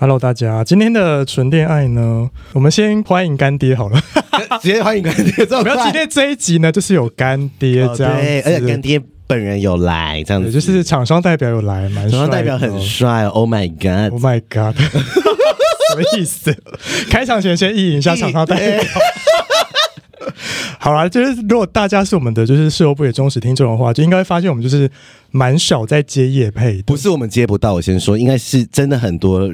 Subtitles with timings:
[0.00, 4.00] Hello，大家，今天的纯恋爱呢，我们先欢迎干爹好了，
[4.62, 5.44] 直接欢迎干爹。
[5.50, 16.56] 我们要今天这一集呢，就是有干爹这样子，哦、对，而且干爹本人有来，这样子，就是厂商代表有来，蛮厂商代表很帅，Oh my God，Oh my God，什么意思？
[17.10, 18.80] 开场前先意淫一下厂商代表。
[20.78, 24.88] 好啦，就是如果大家是我们的就是事后部的忠实听众的话，就应该发现我们就是
[25.32, 29.52] 蛮少在接夜配，不是我们接不到，我先说，应该是真的很多。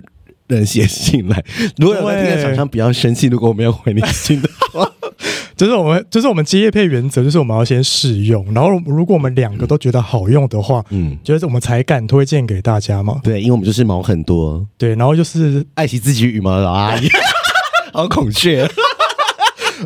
[0.48, 1.42] 人写信来，
[1.78, 4.90] 如果有在听的厂商不要生气，如果我没有回你信的话，
[5.56, 13.20] 就是我们就是我们接业配原则，就是我们要先试用，然后如果我们两个都觉得好用的话，嗯，就是我们才敢推荐给大家嘛。
[13.22, 17.08] 对，因为我们就是毛很多，对，然后就是爱惜自己羽毛的阿姨，
[17.92, 18.68] 好孔雀。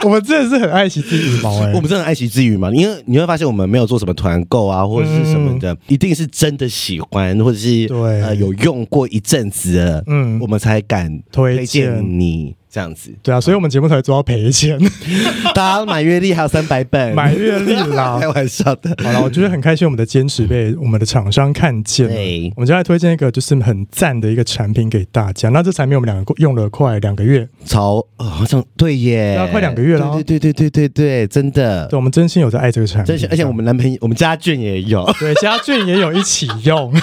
[0.05, 8.23] 我们真的是很爱惜自己羽毛 哎、欸，我们真的很爱惜自己羽毛，因为你会发现我们没有做什么团购啊，或者是什么的，嗯、一定是真的喜欢，或者是对。
[8.23, 12.55] 呃有用过一阵子的，嗯，我们才敢推荐你。
[12.78, 14.79] 这样子，对啊，所以我们节目才做到赔钱。
[15.52, 18.95] 大家买月历还有三百本，买月历啦， 开玩笑的。
[19.02, 22.07] 好了，我觉得很开心，我们的坚持被我们的厂商看见。
[22.07, 25.48] 对，我们就来推荐一个就是很赞的一个产品给大家。
[25.48, 30.13] 那这产品我们两个用了快两个月，超好像对耶，要快两个月了。
[30.23, 31.88] 对对对对对对，真的。
[31.88, 33.26] 对，我们真心有在爱这个产品。
[33.29, 36.95] 而且我们男朋友，我们家俊也有，对，家俊也有一起用。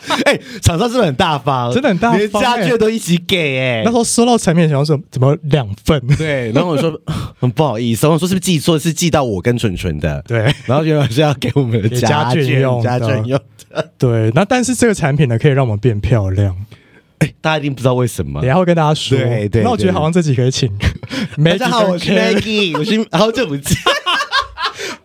[0.24, 1.72] 哎，厂商是不是很大方？
[1.72, 3.82] 真的很大方，连家具都一起给哎、欸。
[3.84, 6.00] 那时候收到产品，想要说怎么两份？
[6.18, 6.92] 对，然后我说
[7.38, 8.78] 很不好意思，我说是不是寄错？
[8.78, 10.22] 是寄到我跟纯纯的。
[10.26, 13.42] 对，然后原来是要给我们的家具用，家具用的。
[13.96, 16.54] 对，那但是这个产品呢，可以让我们变漂亮。
[17.18, 19.16] 哎，大家一定不知道为什么，等下会跟大家说。
[19.16, 19.62] 对对，对。
[19.62, 20.68] 那我觉得好像这集可以请。
[21.44, 23.76] 大家好，我是 Maggie，我是好久不见。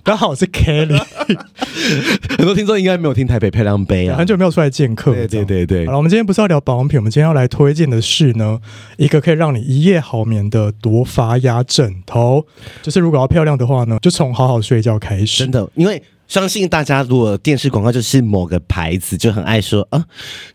[0.08, 0.97] 刚好我是 Kelly，
[2.38, 5.14] 很多听众应该没有听台北漂亮杯啊，很久没有出来见客。
[5.14, 8.58] 对对对对，好了，我们今天不是要聊保养品，我们今天要来推荐的是呢，
[8.95, 12.47] 一个可以让你一夜好眠的多发压枕头。
[12.81, 15.39] 就是如果要漂亮的话呢，就从好好睡觉开始。
[15.39, 16.02] 真的，因为。
[16.27, 20.04] 相信大家，如果电视广告就是某个牌子，就很爱说啊，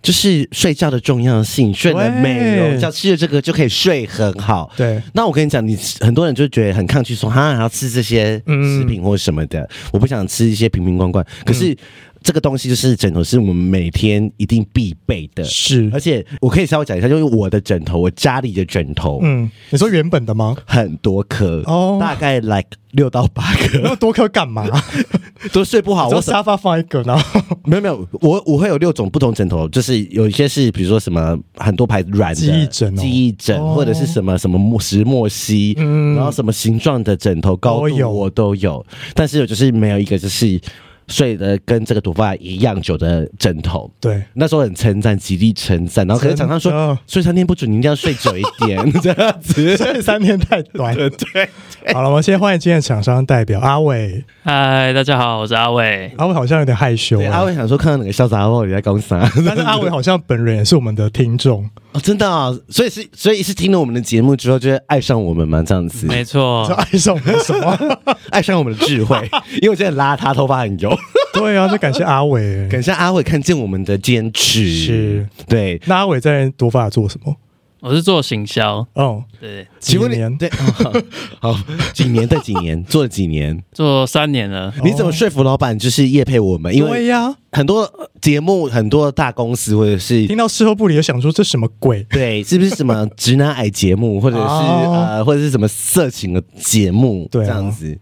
[0.03, 4.71] 就是睡觉的重要性，睡得美容，只要吃了这个就可以睡很好。
[4.77, 11.27] 对，那我跟你讲，你很多人就觉得很抗拒说，说哈，还要吃这些食品或什么的，嗯、我不想吃一些瓶瓶罐罐。
[11.45, 11.77] 可是。
[12.23, 15.43] 嗯这个东西就是枕头，是我们每天一定必备的。
[15.43, 20.57] 是，而且我可以稍微讲一下，就是我的枕头，我家里的枕头，嗯，你说原本的吗？
[20.65, 23.81] 很多颗哦，大概 like 六到八颗。
[23.83, 24.65] 那么多颗干嘛？
[25.53, 26.09] 都睡不好。
[26.11, 38.85] 我沙发放一个，然后没有没有，我我会有六种不同枕头，就是有一些是比如说什么很多牌子软的记忆枕、记忆枕，或者是什么什么莫石墨烯，嗯，然后什么形状的枕头高度我都有，
[39.15, 40.61] 但是有就是没有一个就是。
[41.09, 51.11] 睡的跟这个头发一样久的枕头，对，那时候很称赞，极力称赞，然后可是厂商说睡三天不准，你一定要睡久一点， 这样子睡三天太短了。
[51.11, 51.49] 对，
[51.93, 54.25] 好了，我们先欢迎今天的厂商代表阿伟。
[54.43, 56.13] 嗨，大家好，我是阿伟。
[56.17, 61.69] 阿伟好像有点害羞，阿伟想说看到哪个潇洒阿伟你在公司啊，但是阿伟好像本人也是我们的听众。
[61.93, 65.63] 哦，真的啊，所以是所以是听了我们的节目之后，就会爱上我们吗？
[65.63, 67.99] 这样子，没错，就爱上我们什么？
[68.31, 69.17] 爱上我们的智慧，
[69.61, 70.92] 因为我现在邋遢，头发很油。
[71.33, 74.69] 对啊，就感谢阿伟，感谢阿伟看见我们的坚持。
[74.69, 75.81] 是，对。
[75.87, 77.35] 那阿伟在多发做什么？
[77.83, 78.87] 我是做行销。
[78.95, 80.39] 哦，对，几年？
[80.39, 80.49] 对，
[81.43, 81.53] 好，
[81.93, 82.25] 几年？
[82.29, 82.83] 对，几年？
[82.85, 83.61] 做了几年？
[83.73, 84.73] 做三年了。
[84.85, 86.73] 你怎么说服老板就是业配我们？
[86.73, 92.07] 因为呀，很多节目，很多大公司或者是听到事后不理，就想说这什么鬼？
[92.09, 97.27] 对，是不是什么直男癌节目，或者是呃，或者是什么色情的节目？
[97.33, 97.99] 对，这样子。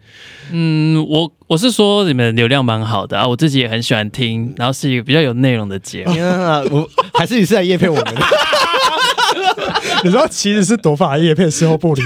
[0.52, 6.12] 嗯，我我是说你们流量蛮好的啊，我自己也很喜欢听，然后是一个比较有内容的节目。
[6.70, 8.20] 我还是你是来业配我们的。
[10.02, 12.02] 你知道其实是夺发叶片事后不理。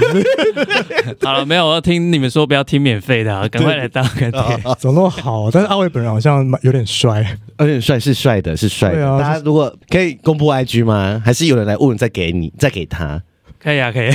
[1.21, 4.41] 好了，没有，我要听你们说不要听免费的，赶快来当干爹，
[4.77, 5.49] 怎么那么好？
[5.51, 9.19] 但是阿伟本人好像有点帅，有点帅，是帅的，是帅的。
[9.19, 11.21] 大家如果可以公布 IG 吗？
[11.23, 13.21] 还是有人来问再给你，再给他？
[13.57, 14.09] 可以啊，可以。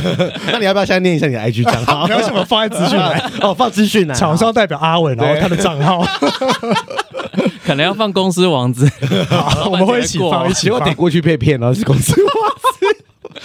[0.50, 2.06] 那你要不要现在念一下你的 IG 账号？
[2.06, 4.16] 没有什么放在资讯栏哦，放资讯栏。
[4.16, 6.02] 厂商代表阿伟，然后他的账号。
[7.64, 8.88] 可能要放公司网址，
[9.28, 10.70] 好，我们会一起放，一起。
[10.70, 12.75] 我点过去被骗，然后是公司网址。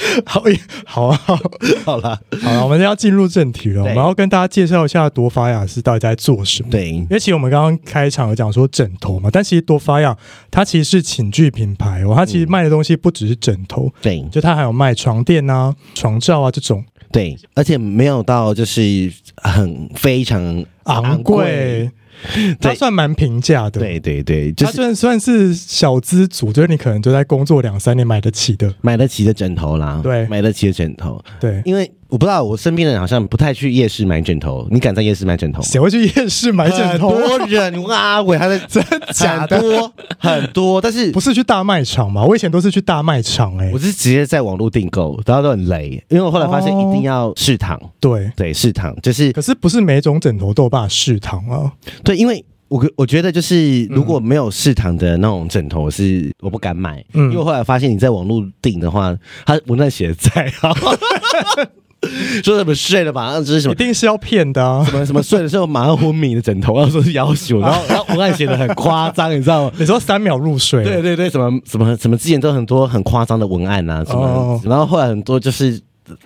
[0.25, 0.43] 好，
[0.85, 1.39] 好， 好，
[1.85, 3.81] 好了，好了，我们要进入正题了。
[3.81, 6.69] 我们要跟大家介绍一下多发雅是到底在做什么。
[6.69, 10.17] 对，因为其实我们刚刚开场有讲说枕头嘛，但其实多发雅
[10.49, 16.83] 它其实是寝具品牌哦，它其实卖的东西不只是枕头，对，就它还有卖床垫啊、床罩啊这种。
[17.11, 21.91] 对，而且没有到就是很非常昂贵。
[22.59, 35.63] 它算蛮平价的，对对对，他算算是小资族，就是你可能就在工作两三年买得起的，买得起的枕头啦，对，买得起的枕头，对，因为我不知道我身边的人好像不太去夜市买枕头，你敢在夜市买枕头？
[35.63, 37.11] 谁会去夜市买枕头？
[37.11, 42.25] 很多人啊，我还在 真假的多很多，但是不是去大卖场吗？
[42.25, 51.71] 我以前都是去大卖场，哎，我是直接在网络订购，然后都很雷，因为我后来发现一定要试躺，对对，试躺就是，可是不是每种枕头都有办法试躺啊。
[52.03, 59.15] 对，因为我我觉得就是如果没有试躺的那种枕头，是我不敢买，嗯，因为我后来发现你在网络订的话，
[59.45, 60.73] 他文案写的再好，
[62.43, 69.71] 说什么睡了马上就是什么，一定是要骗的啊，什么什么睡的时候马上昏迷的枕头，然后说是要求， 然后然后文案写的很夸张，你知道吗？
[69.77, 75.79] 你说三秒入睡，对对对，什么什么什么之前都很多很夸张的文案啊，什么，哦、然后后来很多就是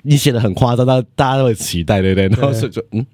[0.03, 2.27] 你写的很夸张，到大家都会期待，对不对？
[2.27, 3.05] 然后就就嗯。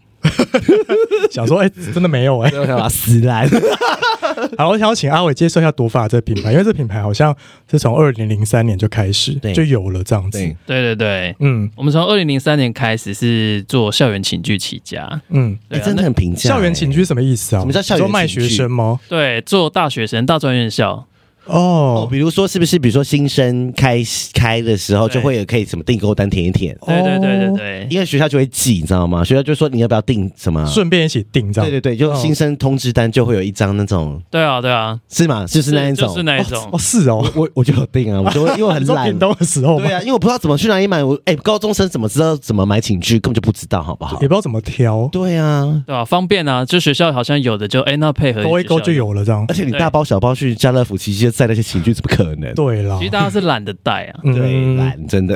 [1.31, 3.49] 想说，哎、欸，真的没有哎、欸，我想把它撕烂。
[4.57, 7.35] 好，我想要请阿伟介绍一下朵法这个品牌，因为这品牌好像
[7.69, 10.39] 是从二零零三年就开始就有了这样子。
[10.65, 16.49] 对对对，嗯，我们从二零零三年开始是做校园寝具起家，嗯，对啊、欸，真的很平价。
[16.49, 17.59] 校园寝具什么意思啊？
[17.59, 18.99] 什么叫校园卖学生吗？
[19.09, 21.05] 对，做大学生、大专院校。
[21.51, 22.79] 哦，比如说是不是？
[22.79, 24.01] 比如说新生开
[24.33, 26.75] 开的时候，就会有可以什么订购单填一填。
[26.85, 29.23] 对对对对对，因为学校就会记，你知道吗？
[29.23, 31.69] 学校就说你要不要订什么，顺便一起订这样。
[31.69, 34.21] 对对对，就新生通知单就会有一张那种。
[34.29, 35.45] 对啊对啊，是吗？
[35.45, 36.69] 就是那一种，是那一种。
[36.71, 39.09] 哦，是哦，我我就有订啊，我就因为很 懒。
[39.09, 41.03] 订东的时候，对啊，因为我不知道怎么去哪里买。
[41.03, 43.19] 我哎，高中生怎么知道怎么买寝具？
[43.19, 44.13] 根本就不知道，好不好？
[44.21, 45.09] 也不知道怎么挑。
[45.11, 49.45] 对啊，对啊，方便啊，就学校好像有的就哎，那配合勾一勾就有了这样。
[49.49, 52.53] 而且你大包小包去家乐福，其实带那些寝具怎么可能？
[52.53, 55.35] 对啦，其实大家是懒得带啊，对，懒真的。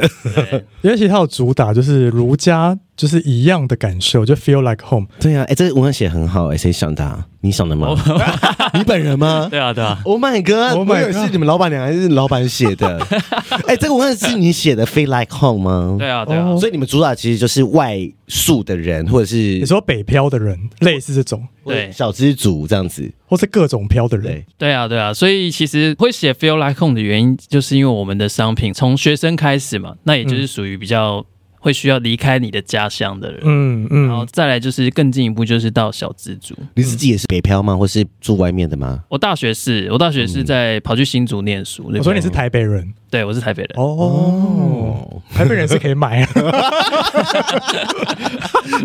[0.84, 5.08] 因为其实它有主打就是儒家，就是一样的感受，就 feel like home。
[5.20, 7.26] 对呀，哎，这个文案写很好，哎，谁想的？
[7.42, 7.96] 你想的吗？
[8.74, 9.48] 你本人吗？
[9.52, 10.00] 对啊，对啊。
[10.04, 10.76] Oh my god！
[10.78, 13.00] 我以为是你们老板娘还是老板写的？
[13.68, 15.96] 哎，这个文案是你写的，feel like home 吗？
[16.00, 16.56] 对啊，对啊。
[16.58, 24.44] 所以你们主打其实就是外宿的人，或者是你说北漂的人，类似这种，对，小资族这样子，或是各种漂的人。
[24.58, 25.14] 对啊，对啊。
[25.14, 31.24] 所以其实会写 feel like home 的原因，就是因为我们的商品从学生开始嘛，那也就是属于比较。
[31.66, 36.54] 会需要离开你的家乡的人，嗯嗯，然后再来就是更进一步，就是到小资族。
[36.76, 37.76] 你自己也是北漂吗？
[37.76, 39.04] 或是住外面的吗？
[39.10, 41.90] 我大学是，我大学是在跑去新竹念书。
[41.92, 43.72] 我说你是台北人，对，我是台北人。
[43.76, 46.30] 哦，台北人是可以买啊。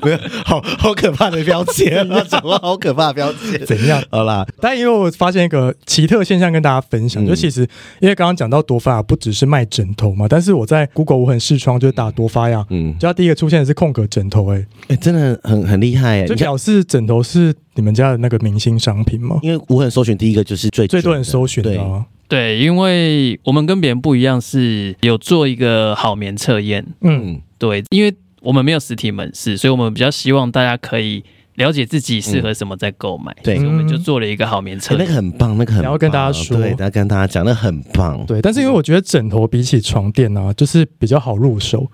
[0.02, 3.64] 没有，好好可怕的标签，讲话好可怕的标签。
[3.66, 4.00] 怎样？
[4.10, 7.62] 好啦，但因为我发现一个奇特现象跟大家分享，就其实
[8.00, 12.64] 因为刚刚讲到多发不只是卖枕头嘛，但是我在 Google 我很视窗就打多发呀。
[12.70, 19.38] 嗯，就它第一个出现的是空格枕头、欸，哎，哎，真的很很厉害、就表示枕头是你们家的那个明星商品吗？
[19.42, 31.24] 因为无痕搜寻第一个就是最最多人搜寻的、啊对，因为我们跟别人不一样，是有做一个好眠测验，嗯，对，因为我们没有实体门市，所以我们比较希望大家可以
[31.56, 41.90] 了解自己适合什么再购买，嗯、对，所以我们就做了一个好眠测验、欸，那个很棒，那个很棒，然后跟大家说，对，大家跟大家讲，那个、很棒，对，但是因为我觉得枕头比起床垫呢、啊，就是比较好入手。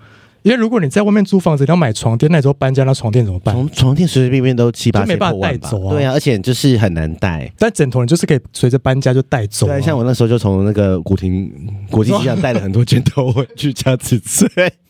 [0.47, 3.53] 因为如果你在外面租房子，你要买床垫，那时候搬家，那床垫怎么办？
[3.53, 5.91] 床床垫随随便便都七八千，没办法带走啊。
[5.91, 7.51] 对啊，而且就是很难带。
[7.59, 9.73] 但枕头你就是可以随着搬家就带走、啊。
[9.73, 11.51] 对，像我那时候就从那个古亭
[11.91, 14.47] 国际机场带了很多枕头回去家子睡，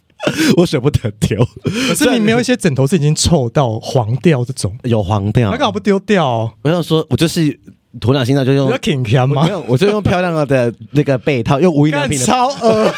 [0.58, 1.44] 我舍不得丢。
[1.64, 4.78] 可是你没有一些枕头是已经臭到黄掉这种？
[4.84, 6.52] 有黄掉，那干嘛不丢掉、哦？
[6.62, 7.42] 我想说，我就是
[8.00, 9.44] 鸵鸟心态，就用要挺偏吗？
[9.44, 12.94] 没有，我就用漂亮的那个被套，用无印良品的超恶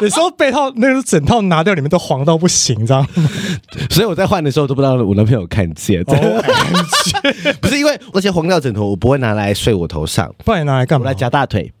[0.04, 3.06] 有时候被套那个枕套拿掉，里面都黄到不行，这样。
[3.90, 6.02] 所以我在换的时候都不知道我男朋友看见。
[6.02, 6.18] Oh,
[7.60, 11.04] 不是因为而且黄掉枕头，我不会拿来睡我头上，不然拿来干嘛？
[11.04, 11.72] 我来夹大腿。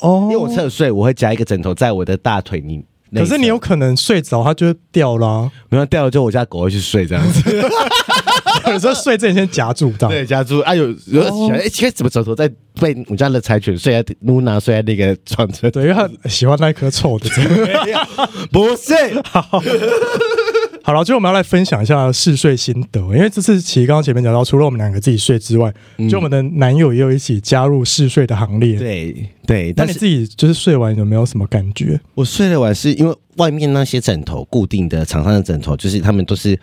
[0.00, 0.22] 哦，oh.
[0.24, 2.84] 因为我侧睡，我会夹一个枕头在我的大腿里。
[3.14, 5.52] 可是你有可能睡着，它就会掉了、啊。
[5.68, 7.42] 没有掉了，就我家狗会去睡这样子。
[8.66, 10.74] 有时候睡之前先夹住，对，夹住啊。
[10.74, 15.70] 有有时候想，哎、欸，今天怎么枕头在被我家的柴犬睡在露娜睡在那个床上？
[15.70, 17.28] 对，因为它喜欢那一颗臭的。
[18.50, 18.94] 不是。
[19.24, 19.62] 好
[20.86, 28.78] 好了，最后我们要来分享一下试睡心得，因为这次其实刚刚前面讲到，除了我们两个自己睡之外，嗯、就我们的男友也有一起加入试睡的行列。
[28.78, 31.98] 对对，但你自己就是睡完有没有什么感觉？
[32.14, 36.54] 我睡得完是因为外面那些枕头固定的厂商的枕头，就是他们都是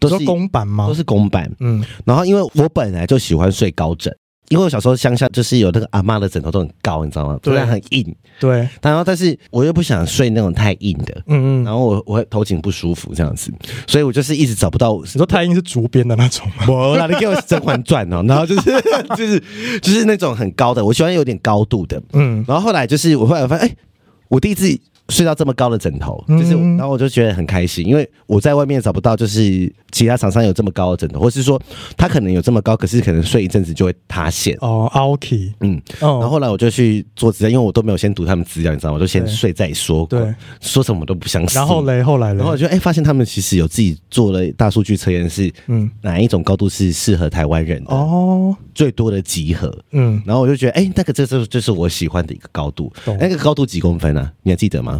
[0.00, 0.88] 都是公版吗？
[0.88, 1.48] 都是公版。
[1.60, 4.12] 嗯，然后因为我本来就喜欢睡高枕。
[4.50, 7.38] 因为我小时候乡下就是有那个阿妈的枕头都很高，你知道吗？
[7.40, 8.14] 对，很硬。
[8.40, 13.52] 对，然后但是我又不想睡那种太硬的，嗯嗯，然后我我会头颈不舒服这样子，
[13.86, 14.98] 所以我就是一直找不到。
[15.00, 16.64] 你说太硬是竹编的那种吗？
[16.68, 18.70] 我让你给我《甄嬛传》哦， 然后就是
[19.16, 19.40] 就是
[19.80, 22.44] 就是那种很高的，我喜欢有点高度的，嗯。
[22.48, 23.76] 然后后来就是我后来发现，哎，
[24.28, 24.76] 我第一次。
[25.10, 31.60] 睡到这么高的枕头，就是，然后我就觉得很开心，因为我在外面找不到，就是其他厂商有这么高的枕头，或是说
[31.96, 34.56] 他可能有这么高，可是可能睡一阵子就会塌陷。
[34.60, 38.94] 哦，OK，嗯，然后后来我就去做资料，因为我都没有先读他们资料，你知道吗？
[38.94, 41.56] 我就先睡再说，对，说什么都不相信。
[41.58, 45.90] 然后嘞，后来，然后我就哎发现他们其实有自己做了大数据测验，是嗯。
[46.02, 54.32] 哪一种高度是适合台湾人的哦，最多的集合，嗯，然后我就觉得哎那个这这就是我喜欢的一个高度，那个高度几公分啊？
[54.42, 54.99] 你还记得吗？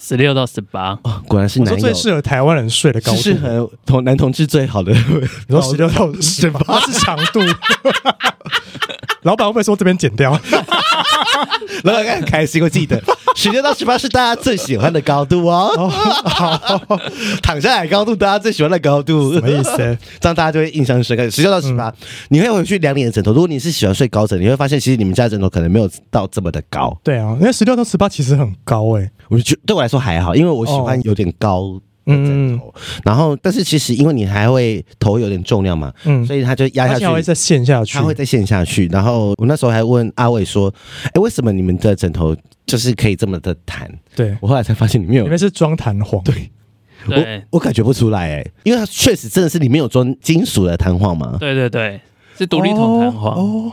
[0.00, 4.92] 十六到十八，哦，果然是男友最适合台湾人睡的高度，适合同男同志最好的。
[5.48, 7.40] 你说十六到十八 是长度，
[9.22, 10.32] 老板会不会说这边剪掉？
[11.82, 13.02] 老板很开心，我记得
[13.36, 15.72] 十六到十八是大家最喜欢的高度哦。
[15.76, 17.00] 哦好，
[17.42, 19.76] 躺下来高度，大家最喜欢的高度，什么意思？
[20.20, 21.28] 这样大家就会印象深刻。
[21.28, 21.92] 十六到十八，
[22.28, 23.32] 你会回去量你的枕头。
[23.32, 26.96] 如果你是喜欢睡高枕，你会发现其实你们家枕头可能没有到这么的高。
[27.04, 29.10] 对啊，因为十六到十八其实很高哎、欸。
[29.28, 32.66] 我就觉对我来说还好，因为我喜欢有点高的枕头。
[32.66, 38.86] 哦、然后，但是其实因为你还会头有点重量嘛，嗯，所以它就压下去，它会再陷下去，它会再陷下去。
[38.88, 40.72] 然后我那时候还问阿伟说
[41.12, 46.22] ：“哎，为什么你们的枕头就是可以这么的弹？”对，我后来才发现里面有，里面是装弹簧。
[46.22, 46.50] 对，
[47.06, 51.36] 我我感觉不出来哎、欸，因为它确实真的是里面有装金属的弹簧嘛。
[51.38, 52.00] 对对对，
[52.36, 53.34] 是独立筒弹簧。
[53.34, 53.72] 哦。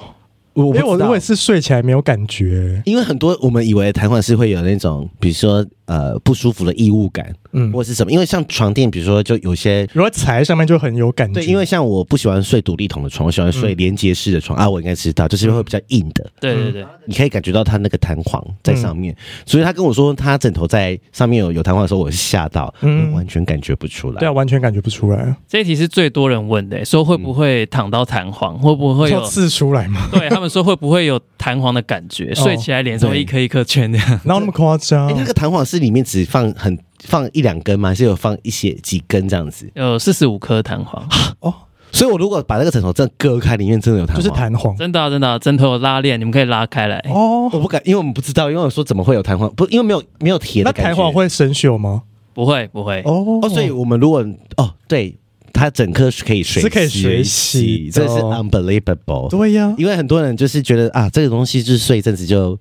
[0.55, 11.39] 我因为我如果是睡起来没有感觉，因为很多我们以为瘫痪是会有那种，比如说呃不舒服的异物感，嗯，或者是什么，因为像床垫，比如说就有些如果踩在上面就很有感觉。
[11.39, 16.29] 对，因为像我不喜欢睡独立筒的床，我喜欢睡连接式的床、嗯、啊，我应该知道，就是会比较硬的。
[16.39, 24.19] 对对对，你可以感觉到它那个弹簧在上面，嗯、所以他跟我说他枕头在上面有有弹簧的时候，我是吓到，嗯，完全感觉不出来。
[24.19, 25.35] 对啊，完全感觉不出来。
[25.47, 30.07] 这一题是最多人问的，说会不会躺到弹簧，会不会有刺出来吗？
[30.13, 31.19] 对他们说会不会有。
[31.37, 35.05] 弹簧的感觉，睡起来脸上会一颗一颗圈这样， 哪有那么夸张？
[35.05, 37.89] 哎、欸，那个弹簧是里面只放很放一两根吗？
[37.89, 39.69] 还是有放一些几根这样子？
[39.75, 41.07] 有四十五颗弹簧
[41.39, 41.53] 哦。
[41.91, 47.49] 所以我如果把那个枕头真的割开，里面真的有弹簧，就是弹簧，真的、啊、真的、啊、枕头有拉链，你们可以拉开来哦。
[47.53, 49.49] 我不敢，因为我们不知道，因为我说怎么会有弹簧？
[49.55, 50.69] 不，因为没有没有铁的。
[50.69, 52.03] 那弹簧会生锈吗？
[52.33, 53.49] 不会不会哦哦。
[53.49, 54.25] 所以我们如果
[54.57, 55.17] 哦对。
[55.57, 59.29] 它整颗是可以水洗，是可以水洗，这是 unbelievable。
[59.29, 62.59] 对呀，因为很多人就是觉得啊，这个东西就是睡一阵子就，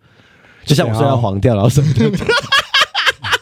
[0.65, 2.09] 就像我睡到黄掉，然后什么的。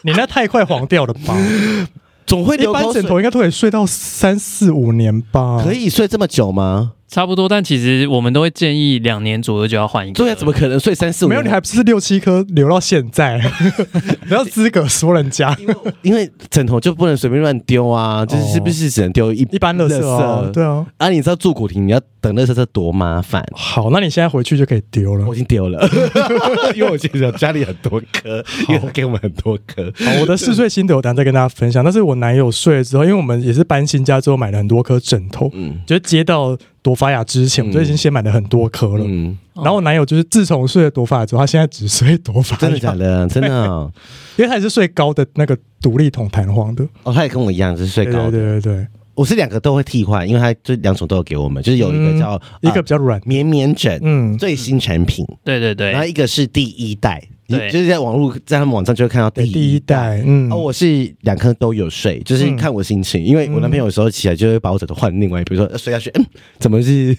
[0.05, 1.35] 你那太快黄掉了吧？
[2.25, 2.81] 总会流口水。
[2.81, 5.61] 一般枕头应该都可以睡到三四五年吧？
[5.63, 6.93] 可以睡这么久吗？
[7.13, 10.17] 差不多，但其实我们都会建议两年左右就要换一个。
[10.17, 11.35] 对啊，怎么可能睡三四五年？
[11.35, 13.39] 没有，你还不是六七颗留到现在，
[14.27, 15.55] 不要资格说人家。
[16.01, 20.49] 因为枕头就不能随便乱丢啊，就是是不是只能丢一一般垃圾啊？
[20.51, 20.83] 对啊。
[20.97, 23.45] 啊，你知道住古亭你要等垃圾车多麻烦？
[23.51, 25.27] 好，那你现在回去就可以丢了。
[25.27, 25.87] 我已经丢了，
[26.73, 29.83] 因为我记得家里很多颗，因为他给我们很多颗。
[30.03, 31.83] 好，我的试睡心得我等下再跟大家分享。
[31.83, 36.57] 但是我男友睡了之后，因为我们也是搬新家之后买了很多颗枕头，嗯，就接到。
[36.83, 39.05] 朵法雅之前，我就已经先买了很多颗了。
[39.07, 42.59] 嗯，然后我男友就是自从睡了朵法雅之后，他现在只睡朵法雅。
[42.59, 43.27] 真的假的？
[43.27, 43.91] 真的、哦？
[44.37, 46.85] 因为他也是睡高的那个独立筒弹簧的。
[47.03, 48.31] 哦，他也跟我一样，是睡高的。
[48.31, 55.25] 对对对对，我是两个都会替换，因为他这两种都有给我们，就是有一个叫、嗯、一个比较软绵绵枕，嗯，最新产品。
[55.43, 57.23] 对对对，然后一个是第一代。
[57.47, 66.25] 对，就是在网络，在他们网上就会看到第一代，第一代嗯，哦，我是两颗都有睡，就是看我心情，嗯、因为我男朋友有时候起来就会把我枕头换另外，比如说睡下去，嗯，
[66.59, 67.15] 怎么是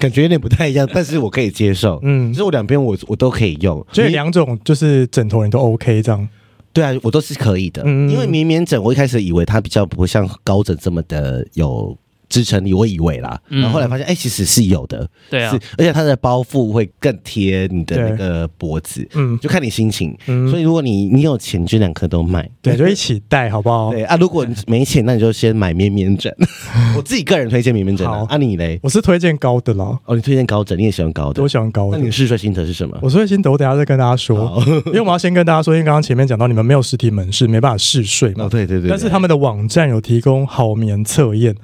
[0.00, 6.28] 感觉有点不太一样，但是我可以接受，嗯，就是我两边我我都可以用，所以两种就是枕头你都 OK 这样，
[6.72, 11.96] 对啊，我都是可以的，嗯，因为绵绵枕我一开始以为它比较不会像高枕这么的有。
[12.28, 20.16] 支撑力，我以为啦，然后后来发现，哎，其实是有的，对啊，而且它的包覆会更贴你的那个脖子，嗯，就看你心情，
[20.50, 23.90] 所以如果你你有钱，就两颗都买，对，就一起戴，好不好？
[23.92, 26.34] 对啊，如果你没钱，那你就先买绵绵枕，
[26.96, 28.78] 我自己个人推荐绵绵枕，好，啊你嘞？
[28.82, 31.98] 我是推荐高的啦，哦，你推荐高枕，你也喜欢高的，我喜欢高的。
[31.98, 32.98] 那你试睡心得是什么？
[33.02, 41.54] 我试睡心得，我等下再跟大家说， 因为我们要先跟大家说，因为刚刚前面讲到你们没有实体门市，没办法试睡嘛，对对对，但是他们的网站有提供好眠测验。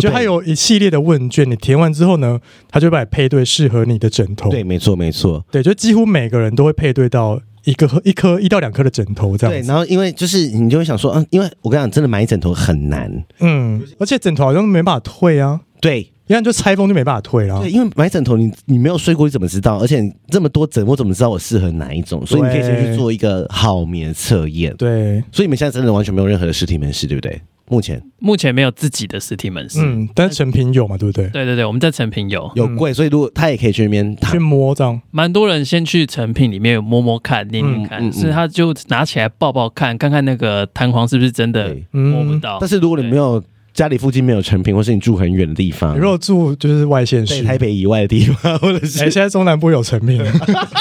[0.00, 4.50] 就它有一系列的问卷，你填完之后呢，它就会配对适合你的枕头。
[4.50, 5.44] 对，没错，没错。
[5.50, 9.52] 对，就几乎每个人都会配对到一个一颗一到两颗的枕头这样。
[9.52, 15.60] 对，然后因为就是你就会想说，嗯，因为我跟你讲，真的买枕头很难，嗯，而且枕头好像没办法退啊。
[15.80, 16.12] 对。
[16.26, 17.60] 因为就拆封就没办法退了。
[17.60, 19.78] 对，因为买枕头你你没有睡过，你怎么知道？
[19.78, 22.24] 而且这么多枕，我怎么知道我适合哪一种？
[22.24, 24.72] 所以你可以先去做一个好眠测验。
[24.76, 27.42] 对，所以你们现在真的完全没有任何的实体门市，对不对？
[27.70, 28.02] 目前？
[28.18, 31.28] 目前没有自己的实体门市，嗯，但是诚品有嘛，对不对？
[31.28, 32.50] 对对对，我们在成品有。
[32.54, 42.58] 有柜，所以如果他也可以去那边去摸这样，蛮多人先去成品里面有摸摸看、捏捏看，所以他就拿起来抱抱看，看看那个弹簧是不是真的摸不到。
[42.60, 43.42] 但是如果你没有。
[43.72, 45.96] 家里附近没有成品，或是你住很远的地方。
[45.98, 50.20] 如果住就是外县市，台北以外的地方，或者是哎，现在中南部有成品，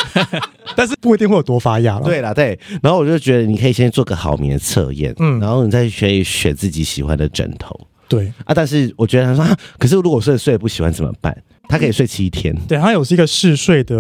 [0.76, 2.06] 但是不一定会有多发芽了。
[2.06, 2.58] 对啦，对。
[2.82, 7.80] 然后我就觉得你可以先做个好眠的测验，嗯，然后你再可以选自己喜欢的枕头。
[8.08, 11.36] 对啊，但是我觉得他说，啊、可是如果睡睡不喜欢怎么办？
[11.68, 12.56] 他可以睡七天。
[12.68, 13.96] 对，他有是一个试睡的。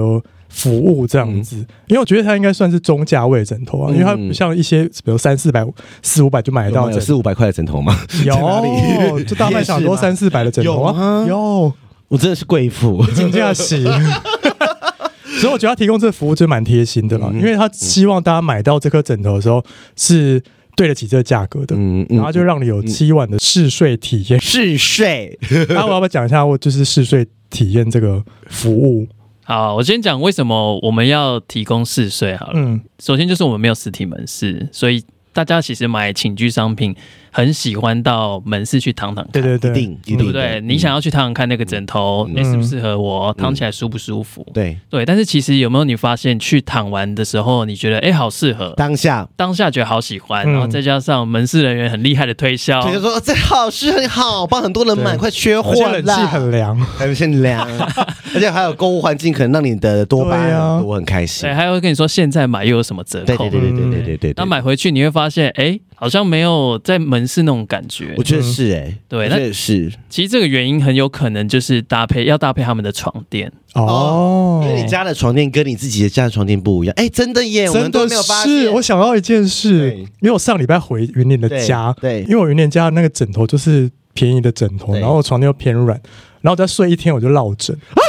[0.50, 1.56] 服务这样子，
[1.88, 5.65] 因为我觉得它应该算是中价位枕头啊，因为它不像一些比如三四百、
[6.01, 7.98] 四五百就买得到，有四五百块的枕头吗？
[8.25, 11.72] 有，就大卖场都三四百的枕头啊，有，
[12.08, 13.86] 我真的是贵妇，金价喜。
[15.39, 19.63] 所以我觉得他提供这个服务真蛮贴心的啦，因为他希望大家买到这颗枕头的时候
[19.96, 20.41] 是
[20.75, 24.41] 对得起这个价格的，嗯，然后就让你有七晚的试睡体验。
[24.41, 25.39] 试睡，
[25.70, 29.08] 那我要不要讲一下我就是试睡体验这个服务？
[29.50, 32.53] 好，我先讲为什么我们要提供试睡好了。
[32.53, 35.03] 嗯，首先就是我们没有实体门市，所以
[35.34, 36.96] 大家其实买寝具商品。
[37.31, 40.59] 很喜欢到门市去躺躺看，对对对，一定，对不对？
[40.62, 44.45] 你想要去躺躺看那个枕头，你适不适合我，躺起来舒不舒服？
[44.53, 44.77] 对。
[44.89, 49.27] 对，但是其实有没有你发现，去躺完的时候，你觉得哎，好适合，当下。
[49.36, 57.67] 当下觉得好喜欢，然后再加上门市人员很厉害的推销，就说这好适合，好帮很多人买，快缺货了，冷气很凉，冷气凉，
[58.33, 61.48] 而且还有购物环境可能让你的多巴胺多，很开心。
[61.48, 63.50] 对，还会跟你说现在买又有什么折扣？
[63.50, 64.33] 对对对对对对对。
[64.36, 67.19] 那买回去你会发现，哎，好像没有在门。
[67.28, 69.92] 市那种感觉，我觉得是哎、欸，对，那也是。
[70.10, 73.52] 其实这个原因很有可能就是搭配要搭配他们的床垫。
[73.74, 76.94] 哦，因为你家的床垫跟你自己的家的床垫不一样。
[76.98, 78.52] 哎、欸，真的耶，真的我们都没有发现。
[78.52, 82.24] 是我想到一件事，因为我上礼拜回云林的家，对，对。
[82.24, 86.00] 因为我云林家的那个枕头就是便宜的枕头，然后床垫又偏软，
[86.42, 87.76] 然后再睡一天我就落枕。
[87.92, 88.02] 啊！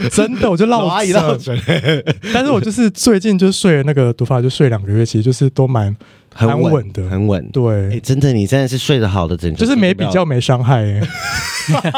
[0.10, 0.90] 真的，我就落
[1.36, 1.58] 枕，
[2.32, 5.94] 但是我就是最近就睡了那个毒发，就睡两个月，其实就是都蛮
[6.46, 7.48] 很稳的，很稳。
[7.50, 11.00] 对、欸，真的，你真的是睡得好的枕头，就是没比较没伤害、欸。
[11.74, 11.90] 哎、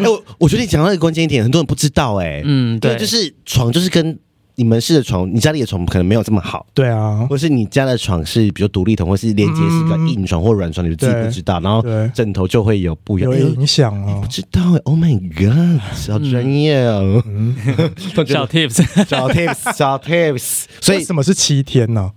[0.00, 2.26] 欸，我我觉得你讲到一个关键一点，很多人不知道、欸。
[2.26, 4.18] 哎，嗯，对，就是床就是跟。
[4.54, 11.82] 你们是的床，你家里的床可能没有这么好，对啊，或是你家的床是比较独立筒，或是连接式比较硬床或软床，你自己不知道，然后
[12.14, 14.20] 枕头就会有不一样，有影响哦。
[14.22, 17.22] 不知道，Oh my God，好专业哦，
[18.26, 20.64] 小 tips，小 tips，小 tips。
[20.82, 22.10] 所以什么是七天呢？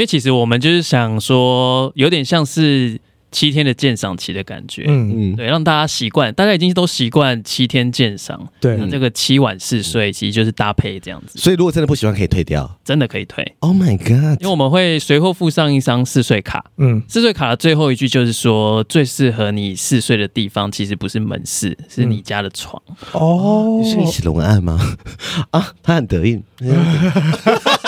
[0.00, 2.98] 因为其实我们就是想说，有点像是。
[3.32, 11.38] 七天的鉴赏期的感觉，嗯嗯，对，让大家习惯，大家已经都习惯七天鉴赏，对，那这个七晚试睡其实就是搭配这样子。
[11.38, 13.54] 所以如果真的不喜欢，可以退掉，真的可以退。
[13.60, 14.42] Oh my god！
[14.42, 22.82] 因为我们会随后附上一张试睡卡，嗯，试睡卡的最后一句就是说，最适合你试睡的地方其实不是门市，是你家的床。
[23.12, 24.96] 哦，你是你写的文案吗？
[25.52, 26.42] 啊，他很得意。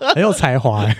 [0.14, 0.96] 很有才华哎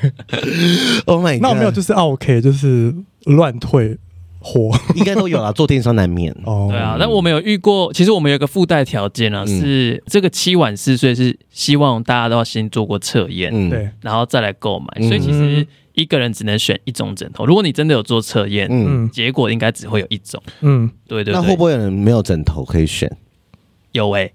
[1.06, 3.96] ！Oh my God，那我没有就是 OK，就是乱退
[4.38, 5.50] 货，应该都有啦。
[5.52, 6.68] 做电商难免 哦。
[6.70, 15.08] 对啊，但我们有遇过，其实我们有个附带条件啊，是这个七晚四岁是希望大家都要先做过测验，对，然后再来购买。
[15.08, 17.44] 所以其实一个人只能选一种枕头。
[17.46, 20.42] 如果你真的有做测验，嗯，结果应该只会有一种。
[20.60, 21.32] 嗯，对对。
[21.34, 23.10] 那会不会有人没有枕头可以选？
[23.92, 24.30] 有哎，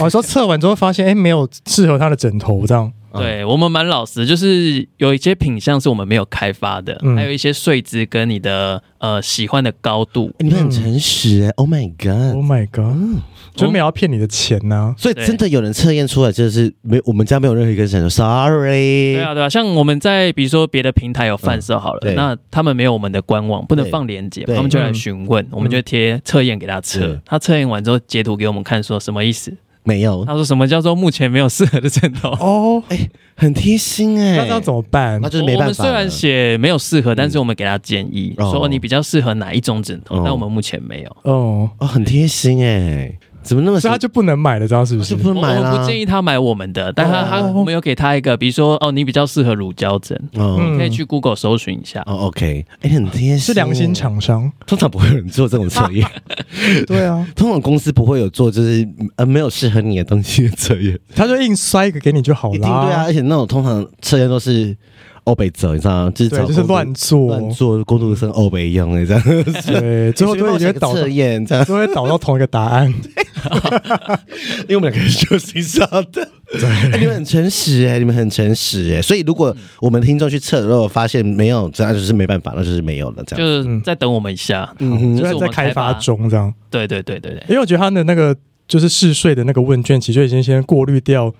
[0.00, 2.92] 我说测完之后发现，哎，没有适合他的枕头这样。
[3.18, 13.22] 对我们蛮老实，就是有一些品相是我们没有开发的，嗯、还有一些睡姿跟你的呃喜欢的高度，欸、你们很诚实，Oh my God，Oh my God，
[13.54, 29.52] 就没有要骗你的钱呐、啊，所以真的有人测验出来就是没，我们家没有任何一个人说 Sorry，对啊对啊，像我们在比如说别的平台有贩售好了，嗯、那他们没有我们的官网，不能放链接，他们就来询问，嗯、我们就贴测验给他测，嗯、他测验完之后截图给我们看，说什么意思？
[29.84, 35.20] 没有，他说什么叫做目前没有适合的枕头哦，哎，很贴心哎，那要怎么办？
[35.20, 35.64] 那就是没办法。
[35.64, 41.16] 我们虽然写没有适合，但是我们给他建议，说你比较适合哪一种枕头，但我们目前没有。
[41.22, 43.12] 哦哦，很贴心哎。
[43.42, 43.80] 怎么那么？
[43.80, 45.14] 所以他就不能买了，知道是不是？
[45.16, 45.72] 不能买了。
[45.72, 52.02] 我不建议他买我们的，但他他我们有给他一个，比如说哦，你比较适合乳胶枕，你可以去 Google 搜寻一下。
[52.06, 56.06] 哦，OK，哎，很贴心，是良心厂商，通常不会有人做这种测验。
[56.86, 62.58] 对啊，通常公司不会有做，就是呃没有适合你的东西的测验，他就硬塞一个给你就好了。
[62.58, 64.76] 对啊，而且那种通常测验都是
[65.24, 66.12] 欧北走，你知道吗？
[66.14, 67.28] 就是就是乱做。
[67.28, 69.22] 乱做，工读生欧北用哎，这样。
[69.66, 72.92] 对， 最后都会觉得导测验这样，都会导到同一个答案，
[74.68, 76.28] 因为我们两个人就欣赏的。
[76.52, 83.46] 对、欸，你们很诚实哎、欸，你们很诚实哎、欸，所以如果我们听众去测，如果发现没有，这样就是没办法，那就是没有了，这样。
[83.46, 85.92] 就是再等我们一下，嗯，就是在开发。
[85.94, 86.52] 中这样。
[86.70, 88.34] 对对对对对，因为我觉得他的那个
[88.66, 91.32] 就是试睡的那个问卷，其实就已经先过滤掉，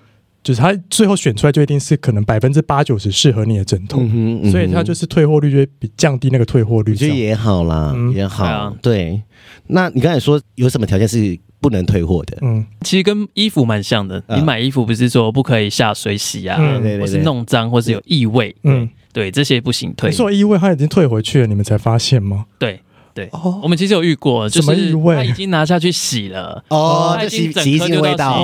[0.43, 8.45] 就是他最后选出来就一定是可能百分之八九十适合你的枕头，嗯嗯、所以他就是退货率就会比降低那个退货率，就也好啦，嗯、也好。
[8.45, 9.21] 啊、对，
[9.67, 11.39] 那你刚才说有什么条件是？
[11.63, 14.21] 不能退货的，嗯，其实跟衣服蛮像的。
[14.35, 16.59] 你买衣服不是说不可以下水洗啊，
[16.99, 20.11] 或是弄脏，或是有异味，嗯，对，这些不行退。
[20.11, 22.47] 说异味，他已经退回去了，你们才发现吗？
[22.59, 22.81] 对。
[23.13, 23.29] 对，
[23.61, 28.35] 我们其实有遇过，就是他已经拿下去洗了，哦，就洗洗衣机味道，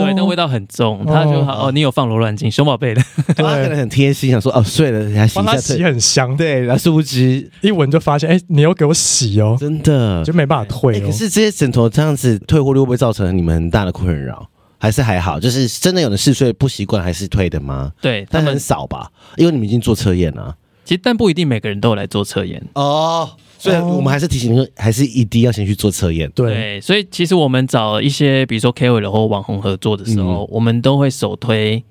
[0.00, 3.02] 对，那味道很重，他就好哦，你有放柔软剂，熊宝贝的，
[3.36, 11.00] 他可能很贴心，想说哦，睡了还洗一下，洗很香，对，然后殊不知一闻就发现，哎，你要给我洗哦，真的就没办法退。
[11.00, 14.48] 可是这些枕头这样子退货率会不会造成你们很大的困扰？
[14.78, 15.40] 还是还好？
[15.40, 17.90] 就是真的有人试睡不习惯还是退的吗？
[18.00, 20.54] 对，但很少吧，因为你们已经做测验了。
[20.84, 23.30] 其实但不一定每个人都有来做测验哦。
[23.64, 26.30] 所以我们还是提醒还是一定要先去做测验。
[26.34, 31.82] 对，所以其实我们找一些，比如说 KOL 或网红合作的时候，我们都会首推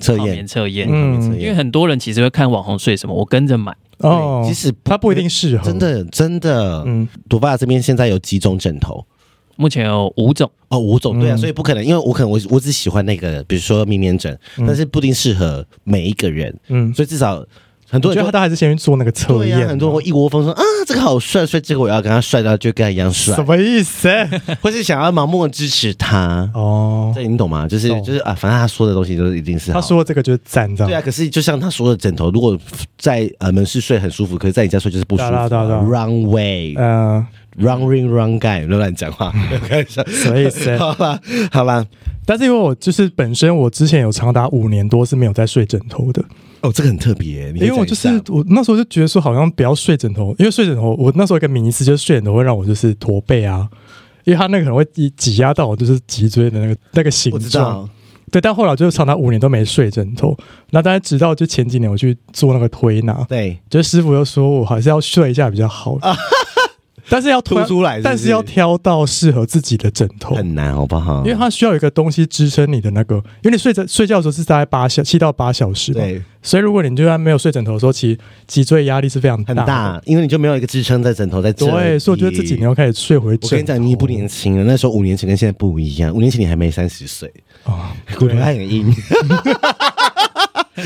[0.00, 0.88] 测验测验。
[0.90, 3.72] 嗯，因为很多人其实会看网红睡什么，我跟着买。
[3.98, 5.64] 哦，其实它不一定适合。
[5.64, 6.82] 真的，真的。
[6.84, 9.06] 嗯，朵法雅这边现在有几种枕头？
[9.54, 10.50] 目前有五种。
[10.68, 11.20] 哦，五种。
[11.20, 16.58] 对啊，所以不可能，因为我可能我我只喜欢那个，比如说明年枕，但是不一定适合每一个人。
[16.66, 17.46] 嗯，所以至少。
[17.90, 24.08] 很多人觉得他还是先去做那个测验，很多人会一窝蜂说啊，这个好帅，所以这个我要跟他帅到就跟他一样帅，什么意思？
[24.62, 27.12] 或是想要盲目的支持他哦？
[27.14, 27.66] 这你懂吗？
[27.68, 30.90] 就是就是啊，反正他说的东西都一定是他说的这个就是赞，这样。
[30.90, 32.56] 对啊，可是就像他说的枕头，如果
[32.96, 35.30] 在呃门市睡很舒服，可是在你家睡就是不舒服。
[35.30, 37.26] Wrong way，嗯
[37.58, 39.32] ，wrong ring wrong guy，乱讲话，
[39.68, 40.74] 开玩笑，什么意思？
[40.78, 41.18] 好吧，
[41.50, 41.84] 好吧。
[42.24, 46.22] 但是因为我就是本身我之前有长达五年多是没有在睡枕头的。
[46.62, 53.68] 哦，这个很特别，因为我就是我那时候就觉得说，好像不要睡枕头，因为睡枕头，我那时候一个迷思就是睡枕头会让我就是驼背啊，
[54.24, 57.88] 因为它那个可能会挤挤压到我就是脊椎的那个那个形状。
[58.30, 60.36] 对，但后来就是长达五年都没睡枕头，
[60.70, 65.98] 那大家直到就前几年我去做那个推拿，对，就师傅又说我还是要睡一下比较好。
[66.00, 66.16] 啊
[67.08, 71.18] 但是要凸出来是是，但是要挑到适合自己的枕头很难，好不好？
[71.24, 76.22] 因为它需要有一个东西支撑你的那个，因为你睡着睡觉的时候是大概八小七到八小时，对。
[76.42, 81.52] 所以如果你就算没有睡枕头的时候，其实脊椎压力是非常大很大，因为你就没有一个支撑在枕头在。
[81.52, 83.38] 对，所以我觉得自己你要开始睡回。
[83.42, 87.30] 我跟你讲，你不年轻了，那时候五年前跟现在不一样，五年前你还没三十岁
[87.64, 88.90] 啊，骨头还很硬。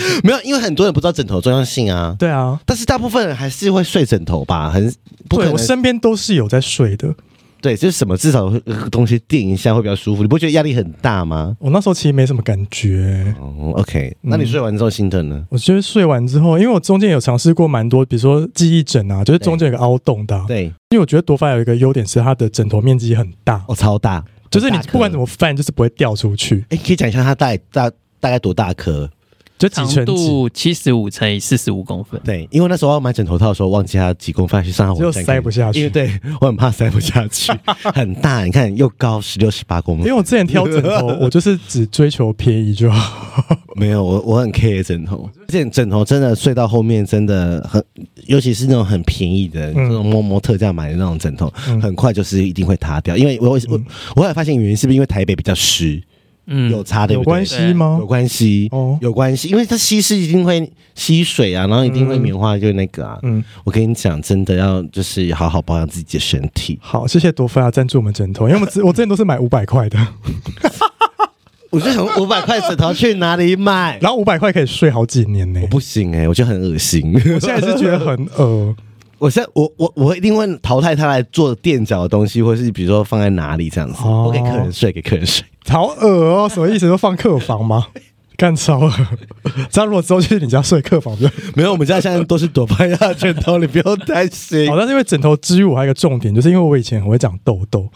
[0.24, 2.14] 没有，因为很多人不知道枕头重要性啊。
[2.18, 4.92] 对啊，但是大部分人还是会睡枕头吧，很
[5.28, 5.52] 不可能。
[5.52, 7.14] 我身边都是有在睡的。
[7.60, 8.52] 对，就是什么至少
[8.90, 10.20] 东西垫一下会比较舒服。
[10.20, 11.56] 你不觉得压力很大吗？
[11.58, 13.34] 我那时候其实没什么感觉。
[13.40, 15.42] 哦，OK，那你睡完之后心疼呢？
[15.48, 20.38] 我觉得睡完之后，因为我中间有尝试过蛮多，比如说记忆枕啊，就是中间有个凹洞的。
[20.46, 26.66] 对，因为我觉得多发有一个优点是它的枕头面积很大，哦，超大，就是你不管怎么翻，就是不会掉出去。
[26.68, 29.10] 哎，可以讲一下它大大大概多大颗？
[29.56, 32.20] 就长度七十五乘以四十五公分。
[32.24, 35.78] 对，因为那时候要买枕头套的时候，忘记它几公分，去上海我塞不下去。
[35.78, 37.52] 因为对我很怕塞不下去，
[37.94, 38.44] 很大。
[38.44, 40.06] 你看又高十六十八公分。
[40.06, 43.44] 因为我之前挑枕头，我就是只追求便宜就好。
[43.76, 45.30] 没有，我我很 care 枕头。
[45.40, 47.82] 而且枕头真的睡到后面真的很，
[48.26, 51.48] 尤其是那种很便宜的，那种摸摸特价买的那种枕头，
[51.80, 53.16] 很快就是一定会塌掉。
[53.16, 53.80] 因为我我我
[54.16, 56.02] 我后来发现原因是不是因为台北比较湿？
[56.46, 57.24] 嗯，有差对不对？
[57.24, 57.96] 有关系吗？
[58.00, 63.18] 有关系哦，有关系，因为它吸湿一定会吸水啊，然后一定会棉花，就那个啊。
[63.22, 66.78] 嗯，我跟你讲，真的要就是好好保养自己的身体。
[66.82, 69.98] 好，谢谢多菲亚赞助我们枕头，因为我们 我之前都是买五百块的。
[71.70, 73.98] 我就想五百块枕头去哪里买？
[74.02, 75.60] 然后五百块可以睡好几年呢？
[75.62, 77.12] 我不行哎、欸，我觉得很恶心。
[77.14, 78.76] 我现在是觉得很恶。
[79.24, 85.42] 我现在我我我一定会淘汰他来做垫脚的东西，或是比如说放在哪里这样子，我给客人睡，给客人睡。
[85.66, 86.86] 好恶哦，什么意思？
[86.86, 87.86] 都放客房吗？
[88.36, 88.92] 干超恶！
[89.70, 91.72] 这样如果之后去你家睡客房，就 没有。
[91.72, 94.66] 我们家现在都是朵法雅枕头，你不用担心。
[94.68, 97.88] 好，但是因为枕头之于我还有一个重点，就是因为我以前很会长痘痘。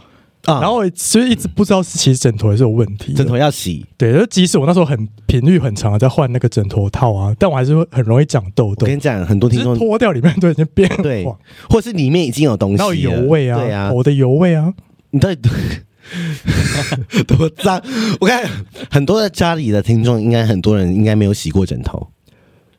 [0.48, 3.84] 啊，然后我其实一直不知道是其实枕头也是有问题，枕头要洗。
[3.98, 8.78] 对，就即使我那时候很频率很长的在换那个枕头套啊，但我还是会很容易长痘痘。
[8.80, 11.26] 我跟你讲，很多听众脱掉里面都已经变对，
[11.68, 14.72] 或是里面已经有东西，有油味啊，对啊，我的油味啊，
[15.10, 15.38] 你到底
[17.26, 17.82] 多脏？
[18.18, 18.48] 我看
[18.90, 22.08] 很多的家里的听众，应该很多人应该没有洗过枕头。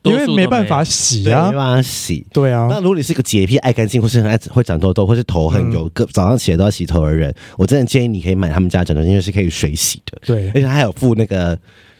[0.02, 2.26] 因为没办法洗啊，没办法洗。
[2.32, 10.18] 对啊，那如果你是一个洁癖、爱干净，或是很爱会长痘痘，或是头很油，个、嗯、早上起来都要洗头的人，我真的建议你可以买他们家枕头，因为是可以水洗的。
[10.24, 11.58] 对，而且它还有附那个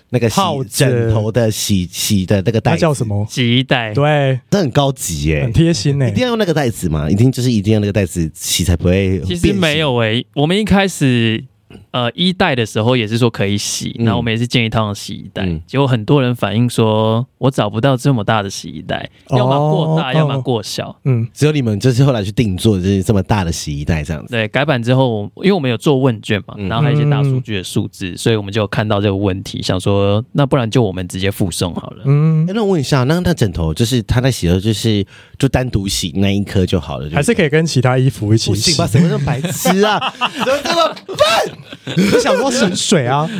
[0.09, 3.27] 那个洗枕头的洗洗的那个袋子，叫什么？
[3.29, 3.93] 洗衣袋。
[3.93, 6.11] 对，这很高级耶、欸，很贴心呢、欸。
[6.11, 7.11] 一定要用那个袋子吗？
[7.11, 9.21] 一定就是一定要那个袋子洗才不会。
[9.27, 11.45] 其实没有诶、欸，我们一开始。
[11.93, 20.97] 呃，一代的时候也是说可以洗，然后我们也是建议套上洗衣袋，嗯、结果很多人反映说，我找不到这么大的洗衣袋，哦、要么过大，要么过小。
[21.05, 24.31] 嗯，只有你们就是后来去定做就是这么大的洗衣袋这样子。
[24.31, 32.03] 对，改版之后，因为我们有做问卷嘛，然后还有一些大数据的数字，嗯、所以我们就看到这个问题，想说那不然就我们直接附送好了。
[32.07, 35.05] 嗯，欸、那我问一下，那那枕头就是他在洗的时候，就是
[35.39, 38.77] 就单独洗那一颗就好了，还是可以跟其他衣服一起洗？
[38.77, 38.87] 不行吧？
[38.87, 39.99] 什么这么白痴啊？
[40.45, 41.59] 怎么这么笨？
[41.97, 43.29] 你想说省水啊？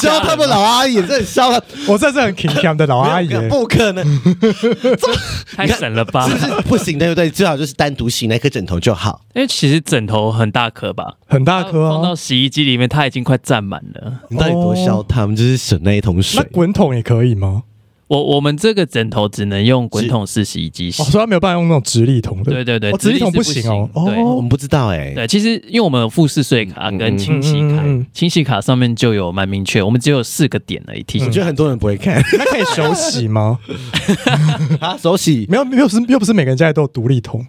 [0.00, 4.04] 笑他们老阿姨，这笑他，我这是很勤俭的老阿姨，不可能，
[5.56, 6.28] 太省了吧？
[6.28, 6.98] 是不是不行？
[6.98, 7.30] 对不对？
[7.30, 9.22] 最好就是单独洗那颗枕头就好。
[9.34, 14.12] 因为其实枕头很大颗吧，很大颗，放到洗衣机里面，它已经快占满了。
[14.28, 15.34] 你到底多笑他们？
[15.34, 17.62] 就是省那一桶水，那滚筒也可以吗？
[18.10, 22.50] 我我们这个枕头只能用滚筒式洗衣机洗，哦，所以它没有办法用那种直立筒的。
[22.50, 23.88] 对对对，直立筒不行哦。
[24.04, 25.12] 对，我们不知道哎。
[25.14, 31.04] 对，其实因为我们有富士税卡跟清洗卡，清洗卡上面就有蛮明确，我们只有四个点而已。
[31.04, 32.20] 提醒，我觉得很多人不会看。
[32.36, 33.56] 那可以手洗吗？
[34.80, 37.46] 啊，手洗没有，又不是又不是每个人家里都有独立桶。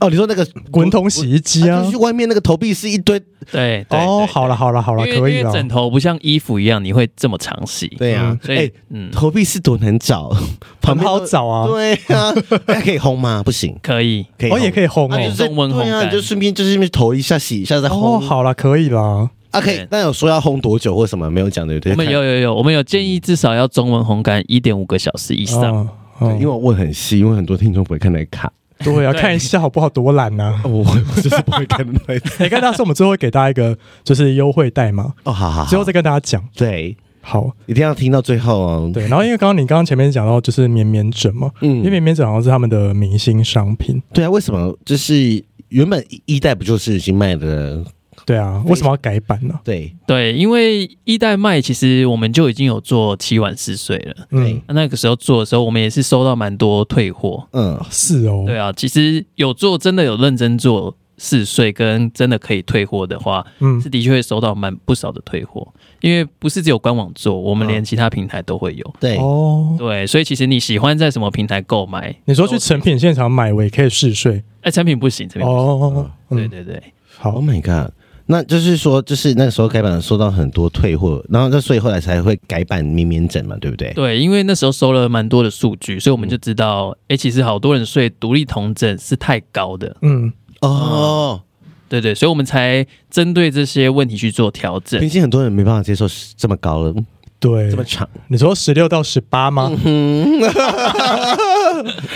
[0.00, 1.82] 哦，你说那个滚筒洗衣机啊？
[1.82, 3.20] 就是外面那个投币是一堆。
[3.50, 5.52] 对，哦，好了好了好了，可以了。
[5.52, 7.88] 枕头不像衣服一样，你会这么常洗。
[7.98, 10.30] 对呀，所以嗯，投币是多难找，
[10.82, 11.66] 很好找啊。
[11.66, 12.32] 对啊，
[12.66, 13.42] 那可以烘吗？
[13.44, 15.34] 不行，可以，可以，哦，也可以烘哦。
[15.36, 18.16] 中温烘干，就顺便就是投一下，洗一下再烘。
[18.16, 19.28] 哦，好了，可以了。
[19.50, 19.86] 啊，可以。
[19.90, 21.92] 那有说要烘多久或什么没有讲对不对？
[21.92, 25.88] 我们有有有，我们有建议至少要中文烘干一点五个小时以上。
[26.18, 28.50] 对，因为我问很细，因为很多听众不会看那卡。
[28.82, 29.88] 对啊，看一下好不好？
[29.88, 30.58] 多懒呐！
[30.64, 32.14] 我我就是不会看那。
[32.40, 36.42] 你 看，到时候我们最后会给大家一个就是优惠代码哦，好好，最后再跟大家讲。
[36.56, 38.90] 对，好，一定要听到最后哦。
[38.92, 44.02] 对，然后因为刚刚你刚刚前面讲到就是绵绵枕嘛，嗯，因为绵绵枕好像是他们的明星商品。
[44.12, 44.76] 对啊，为什么？
[44.84, 47.84] 就是原本一代不就是已经卖的？
[48.24, 49.58] 对啊，为什么要改版呢？
[49.64, 54.26] 对对，因为一代卖，其实我们就已经有做七晚四岁了。
[54.30, 57.46] 嗯，那个时候做的时候，我们也是收到蛮多退货。
[57.52, 58.44] 嗯，是哦。
[58.46, 65.66] 对啊，其实有做，真的有认真做四岁，跟真的可以退货的话，嗯，是的确会收到蛮不少的退货。
[66.00, 68.94] 因为不是只有官网做，我们连其他平台都会有。
[68.98, 72.12] 对哦，对，所以其实你喜欢在什么平台购买？
[72.24, 74.42] 你说去成品现场买，我也可以试睡。
[74.62, 75.64] 哎，成品不行，成品不行。
[75.64, 76.82] 哦，对对对，
[77.18, 77.92] 好，Oh my god。
[78.26, 83.92] 那就是说，就是那个时候改版收到很多退货，然后那所以后来才会改版绵绵枕嘛，对不对？
[83.94, 89.96] 对，因为那时候收了蛮多的数据，所以我们就知道，哎、嗯欸，其实好多人睡独立同枕是太高的。
[90.02, 91.42] 嗯，哦，
[91.88, 95.00] 对对，所以我们才针对这些问题去做调整。
[95.00, 96.06] 毕竟很多人没办法接受
[96.36, 96.94] 这么高了。
[97.42, 99.68] 对，这么长，你说十六到十八吗？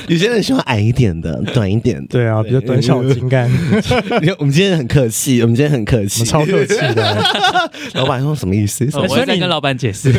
[0.06, 2.06] 有些人喜欢矮一点的，短一点的。
[2.06, 3.50] 对啊，比较短小精干。
[4.22, 7.22] 你看，我们今天很客气，我们今天很客气，超客气的。
[7.94, 8.88] 老板说什么意思？
[8.94, 10.12] 我在跟老板解释。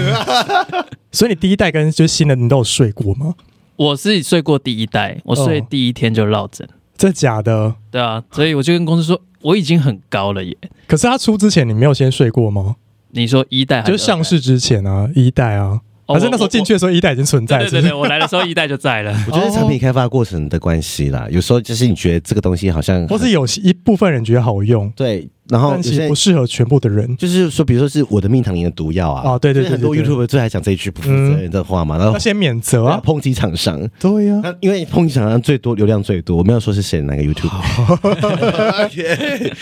[1.14, 3.34] 所以你第一代跟就新的你都有睡过吗？
[3.78, 6.68] 我是睡过第一代，我睡第一天就落枕。
[6.98, 7.74] 这假的？
[7.90, 10.58] 对啊，所以我就跟公司说，我已经很高了耶。
[10.86, 12.76] 可是他出之前，你没有先睡过吗？
[13.12, 17.60] 你说一代就是上市之前啊，一代啊，反正那时候进去的时候一代已经存在？
[17.60, 19.12] 对对对，我来的时候一代就在了。
[19.28, 27.16] 我觉得产品开发过程的关系啦，有时候就是你觉得这个东西好像，或是有一部分人觉得好用，对，然后其实不适合全部的人。
[27.18, 37.52] 就是说，比如说是我的蜜糖里的毒药啊，哦，对对对，很多 YouTuber 最爱讲这一句不负责任的话嘛，然后要先免责啊，抨击厂商，对呀，因为抨击厂商最多流量最多，我没有说是谁哪个 YouTuber，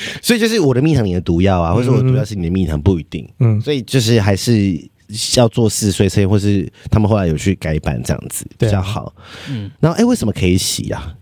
[0.22, 4.90] 所以就是我的蜜糖里的毒药啊，或者我的毒药是你的蜜糖不一定，嗯，所以就是还是。
[5.38, 9.14] 要做四岁车，或是他们后来有去改版这样子比较好。
[9.48, 11.14] 嗯，然后哎，为什么可以洗呀？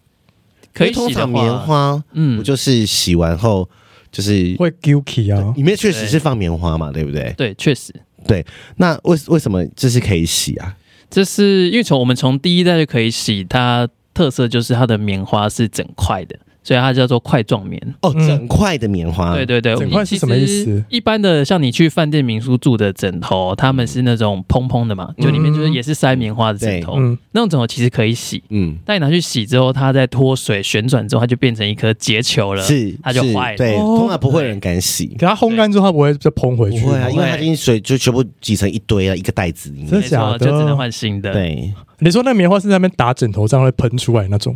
[0.73, 3.69] 可以洗的棉花，嗯，不就是洗完后
[4.13, 5.53] 就是会 guilty 啊？
[5.57, 7.33] 里面确实是放棉花嘛，对不对？
[7.35, 7.93] 对，确实。
[8.25, 8.45] 对，
[8.77, 10.77] 那为为什么这是可以洗啊？
[11.09, 16.39] 这是因为从我们从第一代就可以洗，它特色就是它的棉花是整块的。
[16.63, 19.35] 所以它叫做块状棉哦，整块的棉花。
[19.35, 20.83] 对对对，整块是什么意思？
[20.89, 26.93] 一般的像你去饭店民宿住的枕头，他们是那种蓬蓬的嘛，就里面就是也是塞棉花的枕头。
[26.97, 33.57] 嗯，那种枕头其实可以洗，嗯，但你拿去洗之后，它在脱水旋转之后，它就变成一颗结球了，是它就坏了。
[33.57, 36.79] 对，通常不会有人敢洗，给它烘干之后，它不会再蓬回去。
[36.79, 39.89] 不会啊，因为它已经水就全部挤成一堆了，一个袋子里面。
[39.89, 40.39] 真的假的？
[40.39, 41.33] 就只能换新的。
[41.33, 44.55] 对，你说那棉花是在那边打枕头，这样会喷出来那种？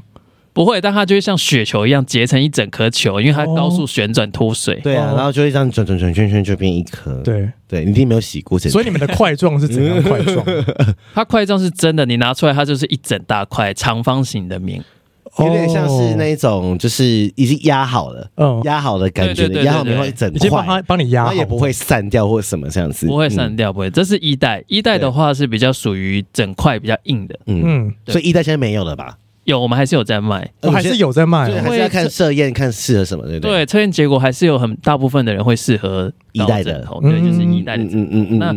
[0.58, 4.80] 不会，但它就会像雪球一样结成一整颗球，因为它高速旋转脱水。
[4.84, 7.22] 对啊，然后就会这样转转转圈圈，就变一颗。
[7.22, 8.58] 对对，你一定没有洗过。
[8.58, 10.44] 所以你们的块状是怎样块状？
[11.14, 14.84] 它块状是真的，你拿出来它就是一整大块长方形的棉，
[15.38, 23.06] 有点像是那种就是已经压好了，嗯，压好的感觉，压好棉花一整块，已经帮你压好，它也不会散掉或什么这样子。
[23.06, 23.92] 不会散掉，不会。
[23.92, 29.16] 这是一代，一代的话是比较属于整块比较硬的，嗯，所以一代现在没有了吧？
[29.48, 33.52] 有，我们还是有在卖，我还是有在卖，还是要看测验，看适合什么，对不对？
[33.52, 37.84] 对，测验结果还是有很大部分的人会适合一代的，对，就是一代的。
[37.84, 38.40] 嗯嗯嗯。
[38.40, 38.54] 那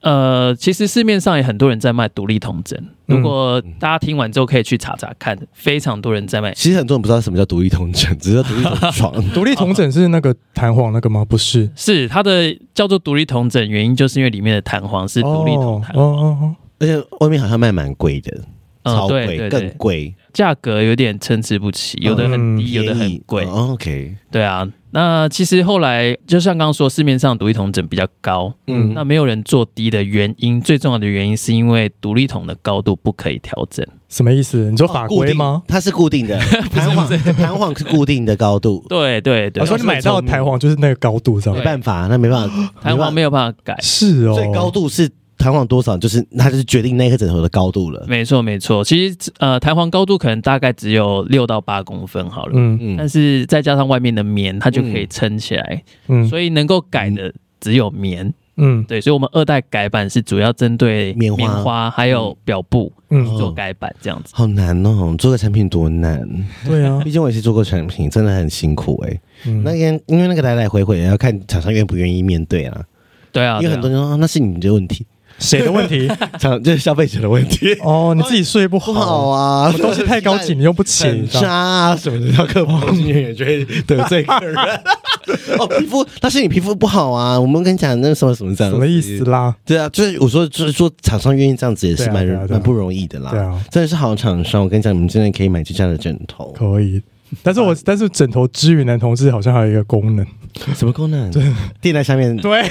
[0.00, 6.52] 呃，其实市面上也很多人在卖独立筒枕，如果大家听完之后可以去查查看，非常多人在卖。
[6.54, 9.12] 其实很多人不知道什么叫独立筒枕，只知道独立筒床。
[9.34, 11.24] 独立童枕是那个弹簧那个吗？
[11.24, 18.40] 不是，是它的叫做独立筒枕，原因就是因为里面的弹簧是独立筒弹，哦，而且外面好像卖蛮贵的，
[18.84, 20.14] 超贵，更贵。
[20.32, 23.44] 价格有点参差不齐，有的很低，有的很贵。
[23.44, 24.66] OK，对啊。
[24.90, 33.86] 那其实后来就像刚刚说，市面上独立桶枕比较高，嗯，那没有人做低的原因，最重要的原因是因为独立桶的高度不可以调整。
[34.08, 34.70] 什么意思？
[34.70, 35.62] 你说法规吗？
[35.68, 36.38] 它是固定的，
[36.72, 38.82] 弹簧弹簧是固定的高度。
[38.88, 39.60] 对对对。
[39.60, 41.56] 我说你买到弹簧就是那个高度，是吧？
[41.56, 43.76] 没办法，那没办法， 弹簧没有办法改。
[43.82, 45.10] 是哦，最高度是。
[45.38, 48.04] 弹簧多少，就是它就是决定那颗枕头的高度了。
[48.08, 48.82] 没错，没错。
[48.82, 52.52] 其实呃，弹簧高度可能大概只有六到八公分好了。
[52.56, 52.96] 嗯嗯。
[52.98, 55.82] 但是再加上外面的棉，它就可以撑起来。
[56.08, 56.28] 嗯。
[56.28, 58.34] 所以能够改的只有棉。
[58.56, 58.84] 嗯。
[58.84, 64.32] 对，所以我们二代改版是主要针对棉花还有表布嗯做改版这样子。
[64.34, 66.28] 好难哦，做个产品多难。
[66.66, 69.20] 对啊， 毕竟我也是做过产品，真的很辛苦哎。
[69.46, 69.62] 嗯。
[69.64, 72.84] 那天因为那个来来回回也要看厂商愿不愿意面对啊。
[73.30, 73.60] 对啊。
[73.60, 75.06] 因为很多人说那是你的问题。
[75.38, 76.08] 谁的问题？
[76.62, 78.14] 就是消费者的问题哦。
[78.16, 84.56] 你自己睡不好啊，东西太高级你又不起，渣啊什么的，要客服人员就会得罪客人。
[85.58, 89.54] 哦，皮肤，但是你皮肤不好啊，我们跟你讲那什么什么这样，什么意思啦？
[89.66, 93.30] 对啊，就是我说，就是说厂商愿意这样子也是蛮蛮不容易的啦。
[93.30, 97.02] 对啊，真的是好厂商，我跟你讲，你们真的可以买这家的枕头，可以。
[97.42, 100.26] 但是我但是枕头支援男同志好像还有一个功能，
[100.74, 101.30] 什么功能？
[101.30, 101.42] 对，
[101.82, 102.34] 垫在下面。
[102.38, 102.62] 对。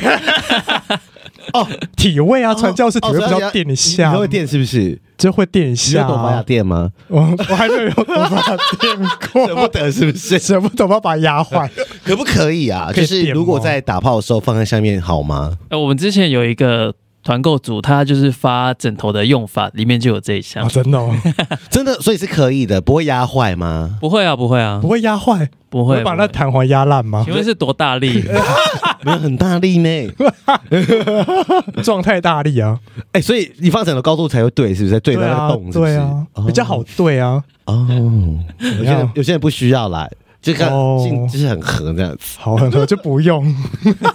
[1.61, 4.99] 哦，体位啊，传教士体位比较垫一下，会垫是不是？
[5.17, 6.01] 就会垫一下。
[6.01, 6.91] 有朵发垫吗？
[7.07, 8.97] 我我还没有用朵发垫
[9.33, 10.37] 过， 舍不得是不是？
[10.37, 11.69] 舍不得，要把它压坏，
[12.03, 12.91] 可不可以啊？
[12.93, 15.57] 就是如果在打炮的时候放在下面好吗？
[15.69, 16.93] 呃，我们之前有一个
[17.23, 20.67] 团购组，他就是发枕头的用法，里面就有这一项。
[20.69, 21.11] 真的，哦
[21.71, 23.97] 真的，所以是可以的，不会压坏吗？
[23.99, 27.23] 不会啊，不会啊，不会压坏，不会把那弹簧压烂吗？
[27.25, 28.23] 请问是多大力？
[29.03, 30.07] 没有很大力呢，
[31.83, 32.79] 状态大力啊！
[33.13, 34.99] 哎，所以你放枕头高度才会对，是不是？
[34.99, 37.43] 对那个洞，对啊，比较好对啊。
[37.65, 37.85] 哦，
[38.59, 40.09] 有些人有些人不需要来，
[40.47, 40.69] 就看
[41.29, 43.43] 就是很合这样子，好很合就不用。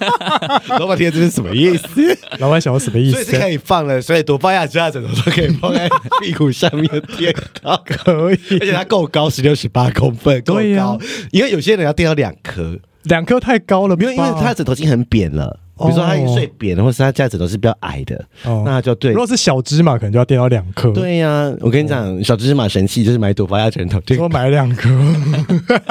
[0.79, 2.19] 老板听这是什么意思？
[2.39, 3.23] 老板想要什么意思？
[3.23, 5.89] 所以是可以放了，所以多放下其他枕头都可以放在
[6.23, 10.99] 屁股上面垫高，可以，而且它够高，十六十八公分，够高。
[11.31, 12.79] 因为有些人要垫到两颗。
[13.05, 19.11] 两颗太高了，没有因为他的枕头已经很扁了，比如说他已经睡扁了，或是他家枕头是比较矮的，哦那就对。
[19.13, 20.93] 如果是小芝麻，可能就要垫到两颗。
[20.93, 24.91] 对呀，我跟你讲，小芝麻神器就是买朵发亚枕头，多买两颗。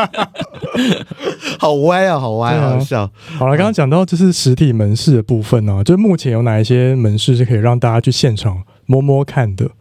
[1.60, 3.10] 好歪啊，好歪，好笑。
[3.38, 9.72] 好了，刚刚讲到就是实体门市的部分呢，就目前有哪一些门市是可以让大家去现场摸摸看的？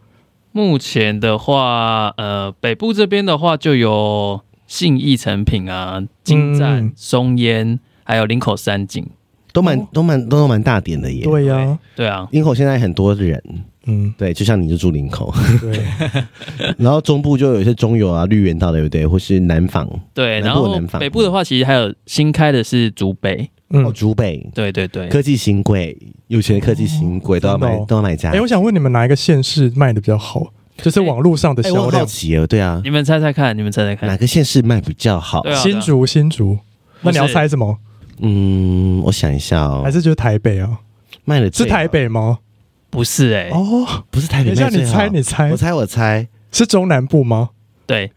[0.51, 4.41] 目前的话，呃，北部这边的话就有。
[4.67, 9.05] 信义成品啊，金站、松烟，还有林口三井，
[9.53, 11.23] 都蛮都蛮都蛮大点的耶。
[11.23, 13.41] 对呀，对啊，林口现在很多人，
[13.85, 15.83] 嗯，对，就像你就住林口，对。
[16.77, 19.07] 然后中部就有一些中友啊、绿园道的，对不对？
[19.07, 20.39] 或是南纺，对。
[20.41, 28.31] 然后北部的话，其实还有新开的是竹北，哦，竹北，对对对，科技新贵，有钱的科技新贵都要买都要买家。
[28.31, 30.53] 哎，我想问你们哪一个县市卖的比较好？
[30.77, 35.43] 就是网络上的销量，好奇哦，对啊，你们猜猜看，你们猜猜看，哪个县市卖比较好？
[35.53, 36.57] 新竹，新竹，
[37.01, 37.77] 那你要猜什么？
[38.21, 40.77] 嗯，我想一下哦，还是就是台北哦？
[41.25, 42.39] 卖的是台北吗？
[42.89, 47.49] 不是哎，哦，不是台北，等一下你猜，你猜，我猜，我猜是中南部吗？
[47.85, 48.11] 对，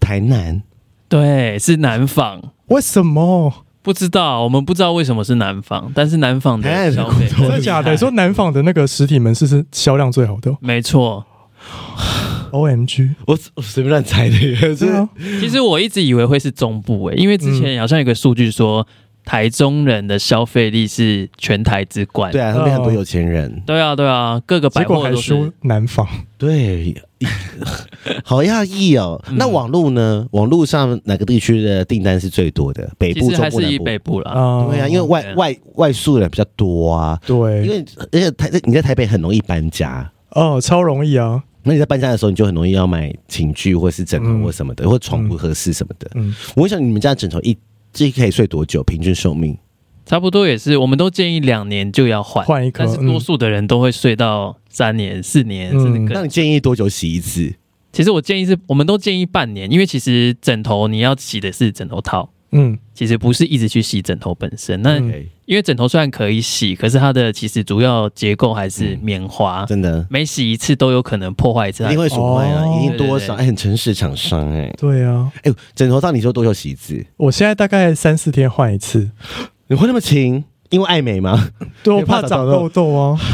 [0.00, 0.62] 台南，
[1.08, 2.42] 对，是南方。
[2.66, 3.64] 为什么？
[3.82, 7.96] 不知道，我们不知道为什么是南方，但是南方的消费真的假的？
[7.96, 11.26] 说南方的那个实体门市是销量最好的，没错。
[12.52, 14.36] O M G，我我随便乱猜的。
[14.92, 15.08] 啊、
[15.40, 18.86] 其实我一直以为会是中部诶，因为之前好像有个数据说。
[19.24, 26.04] 台中人的消费力是全台之冠，对啊，那边很多有钱人，对啊，对啊，各个百货都输南方，
[26.36, 26.92] 对，
[28.24, 29.22] 好讶异哦。
[29.36, 30.26] 那网络呢？
[30.32, 32.90] 网络上哪个地区的订单是最多的？
[32.98, 34.66] 北部、中部、还是北部啦。
[34.68, 37.16] 对啊，因为外外外宿人比较多啊。
[37.24, 41.44] 对，因为而且台你在台北很容易搬家哦，超容易啊。
[41.62, 46.10] 那你在搬家的时候，你就很容易要买寝具或是枕头或什么的，或床不合适什么的。
[46.14, 47.56] 嗯，我想你们家枕头一。
[47.94, 48.82] 这可以睡多久？
[48.82, 49.54] 平均寿命
[50.06, 56.06] 差不多也是，我们都建议两年就要换换一颗，但是多数的人都会睡到三年、四年，甚至更。
[56.06, 57.52] 那你建议多久洗一次？
[57.92, 62.30] 其实我建议是，我们都建议半年，因为其实枕头你要洗的是枕头套。
[62.52, 64.98] 嗯，其实不是一直去洗枕头本身，那
[65.46, 70.06] 因为枕头虽然可以洗，可是它的其实主要结构还是棉花，真的。
[70.08, 73.34] 每洗一次都有可能破坏一次，一定会损坏啊，一定多少？
[73.34, 77.04] 哎，很诚实厂商哎，对啊，哎，枕头上你说多久洗一次？
[77.16, 79.10] 我现在大概三四天换一次，
[79.68, 80.44] 你会那么勤？
[80.72, 81.50] 因为爱美吗？
[81.84, 83.16] 对，我怕长痘痘啊。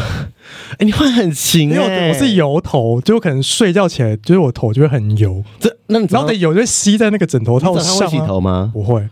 [0.78, 5.42] 哎，你会很勤，因为我是油头，就可能睡觉起来，就是我头就会很油。
[5.60, 7.96] 这那你然后的油就吸在那个枕头套上。
[7.96, 8.70] 会洗头吗？
[8.72, 9.06] 不会。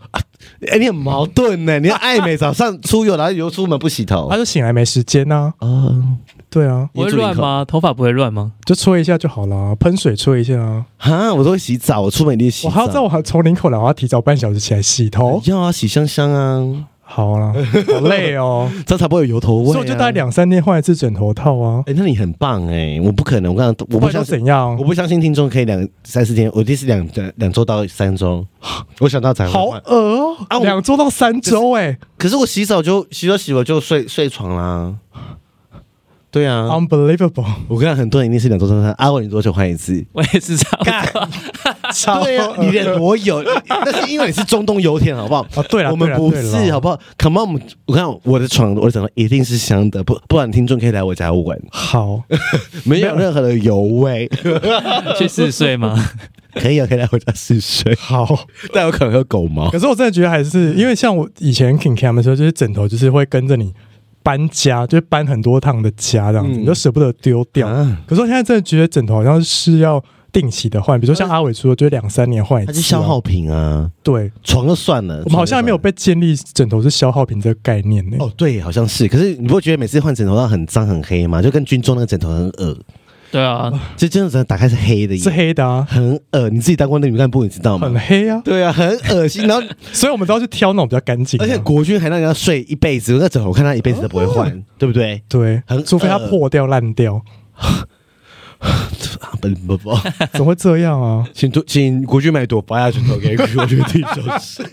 [0.67, 1.79] 哎，你很矛盾呢。
[1.79, 5.53] 你要爱美早上出油，然后油出门不洗头，他就醒来没时间呐。
[5.59, 5.93] 啊，
[6.49, 7.65] 对啊，不会乱吗？
[7.67, 8.53] 头发不会乱吗？
[8.65, 10.85] 就吹一下就好了，喷水吹一下啊。
[10.97, 12.65] 哈，我都会洗澡，我出门一定洗。
[12.65, 15.41] 我还要在我还从领口来，我要提早半小时起来洗头。
[15.45, 16.85] 要啊，洗香香啊。
[17.09, 17.53] 好了，
[17.87, 19.65] 好累哦，这样才不会有油头味。
[19.67, 21.81] 所以我就大概两三天换一次枕头套啊。
[21.87, 28.45] 哎，那你很棒哎，我不可能，我刚刚我不想怎样，我不相信听众可以两三四天，我一定是两两两周到三周。
[28.99, 34.93] 我想到才好饿哦，啊，两周到三周哎，可是我洗澡就洗了洗了就睡睡床啦。
[36.29, 37.45] 对啊，Unbelievable！
[37.69, 38.93] 我看很多人一定是两周三餐。
[38.97, 40.05] 阿伟，你多久换一次？
[40.11, 41.27] 我也是差不多。
[42.23, 45.41] 对啊，你的多油，那是因为你是中东油田，好不好？
[45.55, 51.61] 啊，对了，我们不是，好不好？Come on，我看我的床，我的枕头一定是香的，不，不然听众可以来我家闻。
[51.71, 52.21] 好，
[52.85, 54.29] 没有任何的油味。
[55.17, 55.95] 去试睡吗？
[56.55, 57.93] 可以啊，可以来我家试睡。
[57.95, 58.27] 好，
[58.73, 59.69] 但有可能有狗毛。
[59.69, 63.73] 可是我真的觉得还是，因为像我以前 King Cam 的时候，就是枕头就是会跟着你。
[64.23, 67.65] 搬家就搬很多趟的家这样子，你都舍不得丢掉。
[68.05, 70.03] 可是我现在真的觉得枕头好像是要
[70.39, 72.71] 定期的换，比如说像阿伟说的，就两三年换一次。
[72.71, 73.89] 它是消耗品啊。
[74.03, 78.17] 对，床就算了，我们好像还没有被建立枕头是消耗品这个概念呢。
[78.19, 79.07] 哦，对，好像是。
[79.07, 81.41] 可是你不会觉得每次换枕头都很脏很黑吗？
[81.41, 82.77] 就跟军装那个枕头很恶。
[83.29, 86.49] 对啊，这真的只能打开是黑的，是黑的啊，很恶。
[86.49, 87.87] 你自己当过那女干部，你知道吗？
[87.87, 89.45] 很黑啊，对啊，很恶心。
[89.47, 91.37] 然后， 所以我们都要去挑那种比较干净。
[91.41, 95.21] 而且国军还让人家睡一辈子，那枕头我看他一辈子都不会换， 对不对？
[95.27, 97.21] 对，很，除非它破掉烂掉。
[99.39, 99.95] 不不不，
[100.33, 101.27] 怎么会这样啊？
[101.33, 104.65] 请请国军买朵发芽拳头给国军弟兄睡。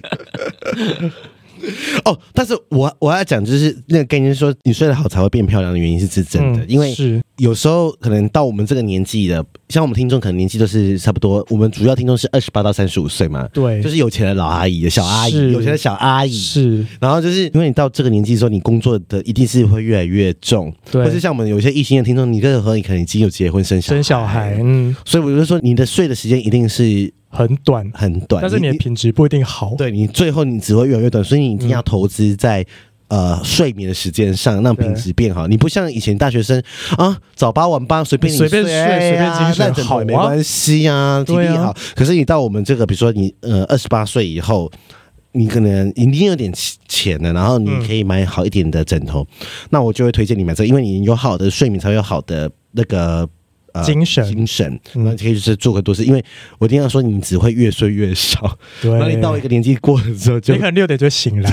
[2.05, 7.21] 哦，但是我我要讲，就是那个概念，说你睡得好才会变漂亮的原因是是真的，嗯、因为是。
[7.39, 27.13] 有时候可能到我们这个年纪的，像我们听众可能年纪都是差不多，我们主要听众是二十八到三十五岁嘛，对，就是有钱的老阿姨小阿姨，有钱的小阿姨是，然后就是因为你到这个年纪的时候，你工作的一定是会越来越重，对，或是像我们有些异性的听众，你这个和你可能已经有结婚生小孩生小孩，嗯，所以我就说你的睡的时间一定是。
[27.35, 29.75] 很短，很短，但是你的品质不一定好。
[29.77, 32.65] 对，你最后你只会越来越短，所以你一定要投资在、
[33.09, 35.49] 嗯、呃睡眠的时间上，让品质变好。
[35.49, 36.63] 你不像以前大学生
[36.97, 41.71] 啊，早八晚八随便你随便睡，随便精神好没关系啊，体力好。
[41.71, 44.71] 啊、可是你到我们这个，比如说你呃二十八岁以后，
[45.33, 46.53] 你可能已经有点
[46.87, 53.29] 钱了，然后你可以买好一点的枕头，嗯、那我就会推荐你买这个，因为你有好的睡眠，才会有好的那个。
[53.83, 56.25] 精神，精神，那可以就是做很多事，因为
[56.59, 58.57] 我经常说你只会越睡越少。
[58.81, 61.51] 对，然后你到一个年纪过了之后，就你可能六点就醒来，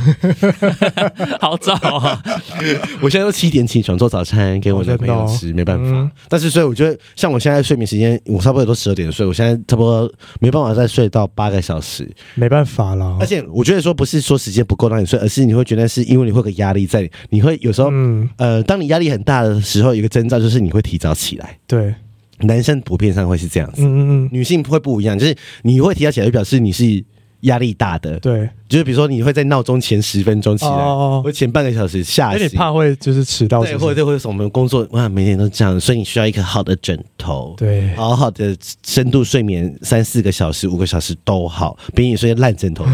[1.40, 2.22] 好早啊！
[3.00, 6.10] 我现在都七点起床做早餐给我的朋友吃，没办法。
[6.28, 13.16] 但是所以我觉得，像我现在睡眠时间，我差不多都十二点睡，我现在差不多没办法再睡到八个小时，没办法了。
[13.20, 21.58] 而且我觉得说不是说时间不够让你睡，而是你会觉得是因为你会有个压力在，你会有时候，嗯呃，当你压力很大的时候，一个征兆就是你会提早起来。
[21.66, 21.94] 对，
[22.40, 27.04] 男生普遍上会是这样子，嗯嗯嗯，女性会不一样，就是你会提早起来，就表示你是
[27.42, 42.84] 压力大的，对，就是比如说你会在闹钟前十分钟起来，哦、或前半个小时下，因为你怕会就是迟到是是，对，或者或者我们工作哇，每天都这样，所以你需要一个好的枕头，对，好好的深度睡眠三四个小时、五个小时都好，比你睡烂枕头。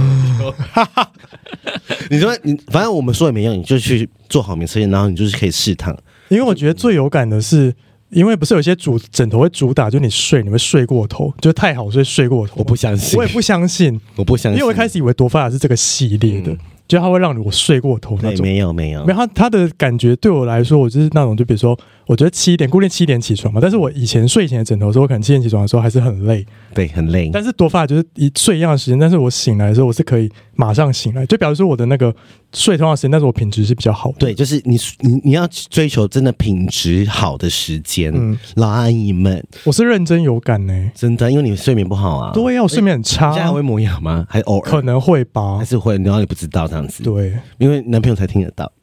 [2.10, 5.96] 你说你反正我们说也没用，你就去做好眠测验，然后你就是可以试躺。
[6.28, 7.74] 因为我觉得最有感的是。
[8.10, 12.54] 因为不是有些主枕头会主打，就你睡你会睡过头，就太好睡睡过头。
[12.58, 16.52] 我不相信，我也不相信，我不相信，因为我一开始以为多发雅是这个系列的。
[16.52, 21.76] 嗯就它会让我睡过头那种，没有没有，没有它它的感觉对我来说，我就是那种，就比如说，
[22.06, 27.28] 我觉得七点固定七点起床嘛，但是我以前睡前的枕头的时候，我可能七点起床的时候还是很累，对，很累。
[27.32, 32.14] 但是多发雅就是一睡一样的时间，但是我醒来的时候，我是可以马上醒来，就表示说我的那个
[32.52, 34.18] 睡同样的时间，但是我品质是比较好的。
[34.18, 44.26] 对，就是你你你要追求真的品质好的时间，嗯，老阿姨们，我是认真有感呢、欸，真的，因为你睡眠不好啊，对呀，我睡眠很差，现在还会磨牙吗？
[44.28, 44.70] 还偶尔？
[44.70, 47.32] 可能会吧，还是会，然后你不知道这样子，对。
[47.58, 48.70] 因为男朋友才听得到，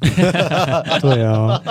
[1.02, 1.62] 对啊，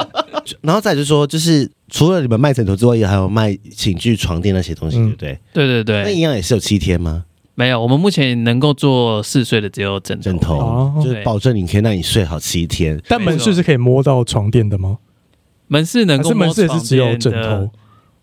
[0.61, 5.38] 然后再就是说，就是除了你们卖枕头之外，也还有卖寝具、床垫那些东西，对不对？
[5.53, 7.24] 对对对，那一样也是有七天吗？
[7.55, 13.00] 没有，我们目前能够做试睡的只有枕枕头，就是保证你可以让你睡好七天。
[13.09, 14.98] 但门市是可以摸到床垫的吗？
[15.68, 17.70] 门市能够摸床垫的，门市是只有枕头。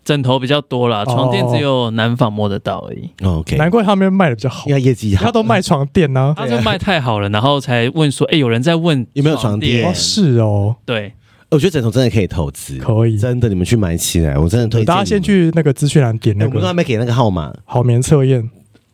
[0.02, 3.10] 枕头比较多啦，床垫只有南纺摸得到而已。
[3.22, 5.26] OK，难怪他们卖的比较好，因为业绩好。
[5.26, 11.12] 他都卖床垫呢， 他就卖太好了，然后才问说：“哎，有人在问有没有床垫？”是哦，对，
[11.50, 14.86] 我觉得枕头真的可以投资，可以，真的，你们去买起来，我真的推荐。
[14.86, 18.50] 大家先去那个资讯栏点那个，我们都还没给那个号码，好眠测验，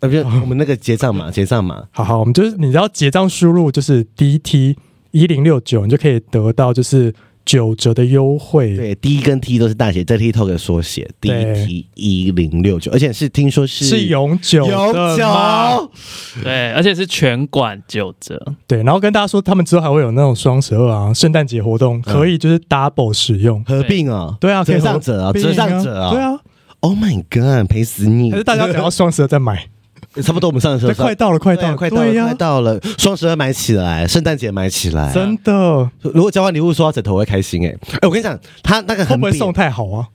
[0.06, 1.82] 呃，不是我们那个结账码， 结账码。
[1.90, 4.76] 好好，我们就是你只要结账输入就是 DT
[5.10, 7.12] 一零六九，你就可以得到就是。
[7.46, 15.92] 九折的优惠，对，D 跟 T 都是大写，TikTok 的缩写，D T 一零六九，而且是听说是是永久永久，
[16.42, 23.62] 对，而且是全馆九折，对，然后跟大家说，他们之后还会有那种双十二啊，圣诞节活动，可以就是 double 使用。
[23.62, 26.36] 合并啊，对啊，折上折啊，折上折啊，对啊
[26.80, 28.32] ，Oh my God，赔死你！
[28.32, 29.68] 还是大家等到双十二再买。
[30.22, 32.80] 差不多，我们上的时候快到了，快到了，快到了，快到了！
[32.98, 35.90] 双十二买起来，圣诞节买起来，真的。
[36.00, 37.78] 如果交换礼物收到枕头，我会开心哎、欸！
[37.92, 40.06] 哎、欸，我跟你讲，他那个很会不会送太好啊？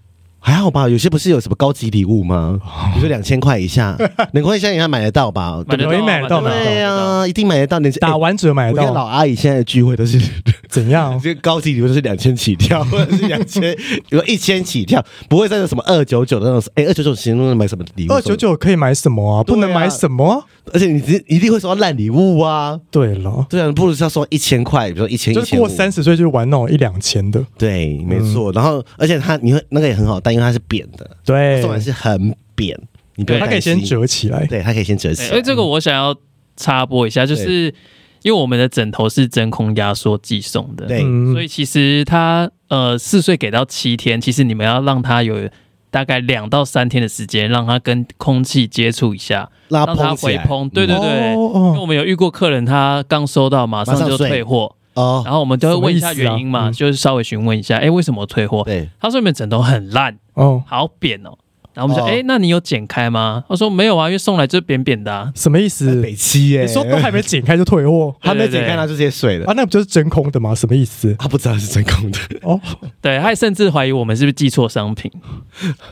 [0.44, 2.60] 还好吧，有些不是有什么高级礼物吗？
[2.94, 5.64] 比如说两千块以下，两千块以下应该买得到吧？
[5.68, 7.78] 买得到，买得到，对呀，一定买得到。
[7.78, 8.92] 你打完折买得到。
[8.94, 10.20] 老阿姨现在的聚会都是
[10.68, 11.18] 怎样？
[11.22, 13.76] 这个高级礼物都是两千起跳，或者是两千，
[14.10, 16.72] 比如一千起跳，不会再有什么二九九的那种。
[16.74, 18.14] 哎，二九九其实能买什么礼物？
[18.14, 19.44] 二九九可以买什么啊？
[19.44, 20.44] 不能买什么？
[20.74, 22.80] 而且你一定会收到烂礼物啊！
[22.92, 27.44] 对了，对啊，不如是要收一千块，比如说一千，就过三十岁就玩那种一两千的。
[27.58, 28.52] 对，没错。
[28.52, 31.10] 然后，而且他你会那个也很好，但因为它是扁的。
[31.26, 32.78] 对，送完是很扁，
[33.16, 35.38] 你不要，它可以先折起来，对，它可以先折起来。
[35.38, 36.16] 哎，这个我想要
[36.56, 37.74] 插播一下，就是
[38.22, 41.02] 因为我们的枕头是真空压缩寄送的，对，
[41.32, 45.50] 所以其实它呃四岁给到七天，其实你们要让它有
[45.90, 50.70] 大概两到三天的时间，让它跟空气接触一下，让它回烹。
[50.70, 58.64] 对对对，因为我们有遇过客人，他刚收到马上就退货哦，然后我们都会问一下原因嘛，就是稍微询问一下，哎，为什么退货？
[58.64, 60.18] 对，他说你们枕头很烂。
[60.34, 61.38] 哦，好扁哦。
[61.74, 63.44] 然后我们说，哎，那你有剪开吗？
[63.48, 65.32] 他说没有啊，因为送来就扁扁的。
[65.36, 66.02] 什么意思？
[66.02, 69.54] 北七耶，你说都还没剪开就退货， 还没剪开他就直接睡了啊？
[69.56, 70.54] 那不就是真空的吗？
[70.54, 71.16] 什么意思？
[71.18, 72.60] 他不知道是真空的哦。
[73.00, 75.10] 对，他还甚至怀疑我们是不是寄错商品？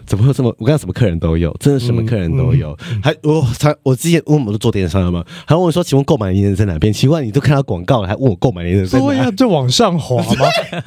[0.06, 0.54] 怎么会这么？
[0.60, 2.78] 我跟什么客人都有，真的什么客人都有。
[3.02, 5.24] 还我他我之前问我们都做电商了吗？
[5.46, 6.92] 还问我说，请问购买链接在哪边？
[6.92, 9.06] 奇怪，你都看到广告了，还问我购买链接在哪？
[9.06, 10.46] 对呀，就往上滑吗？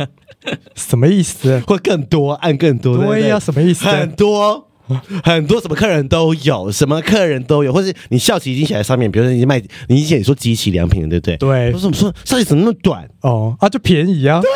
[0.74, 1.61] 什么意思？
[1.66, 2.99] 会更多，按更多。
[2.99, 3.86] 对呀，什么意思？
[3.86, 4.68] 很多。
[5.24, 11.36] 很多什么客人都有，什么客人都有，或是你校期已经写在上面，比如说你卖，你以前你说集齐良品，对不对？
[11.36, 11.72] 对。
[11.72, 13.09] 我说说校期怎么那么短？
[13.22, 14.40] 哦啊，就便宜啊。
[14.40, 14.51] 对。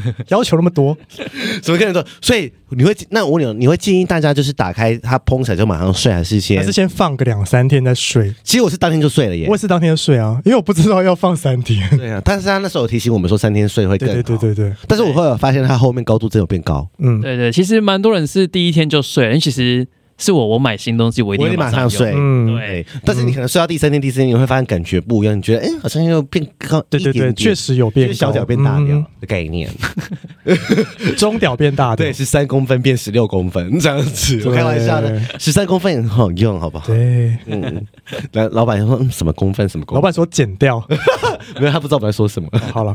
[0.28, 0.96] 要求那么多，
[1.62, 6.58] 怎么跟人说，所以你会那我问你，你会建议大家就是打开它烹起来就马上睡，还是先？
[6.58, 8.34] 还是先放个两三天再睡？
[8.42, 9.46] 其实我是当天就睡了耶。
[9.48, 11.88] 我也是当天睡啊，因为我不知道要放三天。
[11.96, 14.14] 对啊，但是他那时候有提醒我们说三天睡会更好。
[14.14, 14.76] 对对对对对。
[14.86, 16.88] 但是我后来发现他后面高度真有变高。
[16.98, 19.86] 嗯，对对，其实蛮多人是第一天就睡了，因为其实。
[20.22, 22.12] 是我，我买新东西，我一定马上睡。
[22.14, 22.86] 嗯，对。
[23.04, 25.36] 但是你可能睡到第三天、第四天，你会发现感觉不一样。
[25.36, 26.80] 你觉得，哎，好像又变高。
[26.88, 29.68] 对对对，确实有变，小屌变大屌的概念。
[31.18, 34.40] 中屌变大，对，十三公分变十六公分 这样子。
[34.46, 36.86] 我开玩笑的，十三公分很好用，好不好？
[36.86, 37.84] 对，嗯。
[38.32, 39.68] 来，老板说什么公分？
[39.68, 40.00] 什么公分？
[40.00, 40.80] 老板说剪掉，
[41.58, 42.48] 没有，他不知道我们在说什么。
[42.72, 42.94] 好了，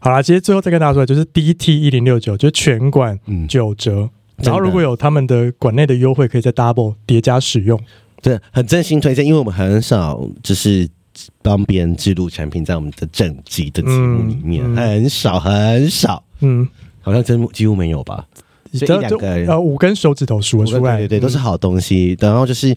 [0.00, 4.10] 好了，其实最后再跟大家说，就是 DT 一零六九，就是全馆九折。
[4.42, 7.78] 然后如果有他们的馆内的优惠，可以再 double 叠加使用。
[8.22, 10.88] 对，很真心推荐，因为我们很少就是
[11.42, 16.68] 帮别人记录产品在我们的整集的节目里面，嗯嗯、很少很少，嗯，
[17.00, 18.26] 好像真几乎没有吧。
[18.72, 22.16] 所以一两个呃五根手指头数出来，对对对，都是好东西。
[22.20, 22.72] 然后就是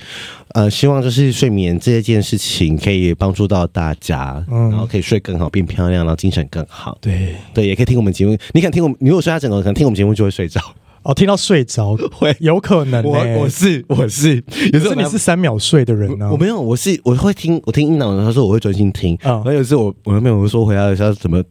[0.55, 6.97] 呃，希望就是睡眠这件事情可以帮助到大家，然后可以睡更好，变漂亮，然后精神更好。
[6.99, 8.35] 对对，也可以听我们节目。
[8.53, 8.97] 你敢听我们？
[8.99, 10.59] 你如果睡下枕头，可能听我们节目就会睡着。
[11.03, 12.35] 哦，听到睡着 会。
[12.39, 13.03] 有可能。
[13.03, 16.29] 我我是我是，有时候你是三秒睡的人呢。
[16.31, 19.17] 我没有，我是我会听，我听音档，他说我会专心听。
[19.21, 21.43] 然后有时候我我没有说回来的时候怎么。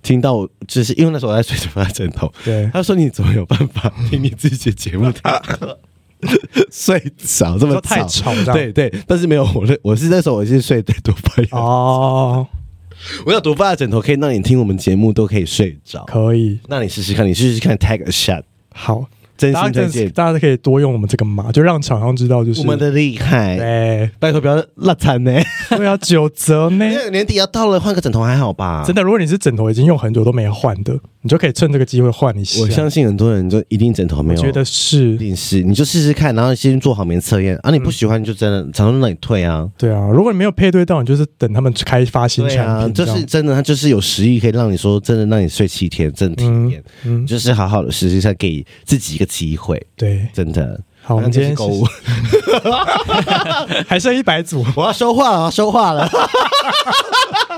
[0.00, 5.12] 听到就是因为那时候我在睡着放在枕头，对，他说你怎么有办法听你自己的节目？
[6.70, 12.46] 睡着这么太吵，对对，但是没有我的，我是那时候我是睡在多发亚哦，
[13.26, 18.44] 我有多发的枕头可以让你听我们节目都可以睡着，可以，那你试试看，你试试看，take a shot，
[18.78, 19.04] 好。
[19.36, 23.56] 真心推荐，大家都可以多用我们这个码，就让厂商知道，就是我们的厉害。
[23.56, 25.32] 哎，拜托不要落惨呢，
[25.70, 26.84] 对啊九折呢。
[27.12, 28.82] 年底要到了，换个枕头还好吧？
[28.84, 32.60] 真的，如果你是枕头已经用很久都没有换的，你就可以趁这个机会换一下。
[32.62, 37.70] 我相信很多人就一定枕头没有，我觉得是，一定是，你就试试看，然后先做好眠测验啊。
[37.70, 39.68] 你不喜欢就真的常常让你退啊。
[39.76, 42.94] 对啊，如果你没有配对到，你就是等他们开发新产品。
[42.94, 49.80] 就是真的，他就是有实力可以让你说真的让你睡七天，真的体验，嗯，就是好好的实际上给自己一个机会。
[49.96, 50.08] 对。
[50.08, 51.16] 对，真的好。
[51.16, 51.84] 我们今天购物
[53.86, 56.08] 还剩一百组，我要说话了，我要说话了。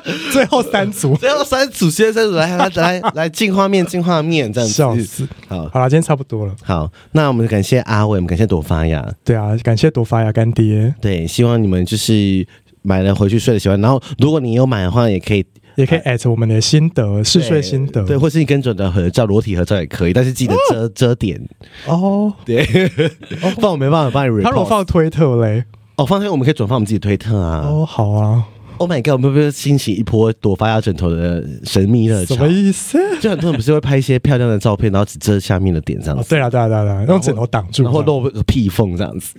[0.33, 4.75] 最后三组，最后三组，现在三组来来来 来进画面，进画面，这样子。
[4.75, 5.29] 笑死。
[5.49, 6.55] 好，好了，今天差不多了。
[6.63, 9.07] 好，那我们感谢阿伟，我们感谢朵发呀。
[9.25, 10.95] 对啊，感谢朵发呀干爹。
[11.01, 12.47] 对，希望你们就是
[12.83, 13.81] 买了回去睡的喜欢。
[13.81, 15.45] 然后，如果你有买的话，也可以。
[15.77, 21.41] 也可以 at 我们的心得试睡心得，对，或是你跟准的合照，裸体合照也可以，但是记得遮遮点
[21.87, 22.31] 哦。
[22.45, 22.67] 对，
[23.61, 24.43] 放我没办法帮你。
[24.43, 25.65] 他如果放推特嘞？
[25.97, 27.65] 哦，放推我们可以转发我们自己推特啊。
[27.65, 28.45] 哦，好啊。
[28.81, 32.35] Oh my god，我们不是兴起一波朵发压枕头的神秘热潮？
[32.35, 32.99] 什么意思？
[33.21, 36.31] 就很多人不是会拍一些漂亮的照片，然后只遮下面的点这样子。
[36.31, 39.35] 对啊，对啊，对啊，用枕头挡住，然后露个屁缝这样子。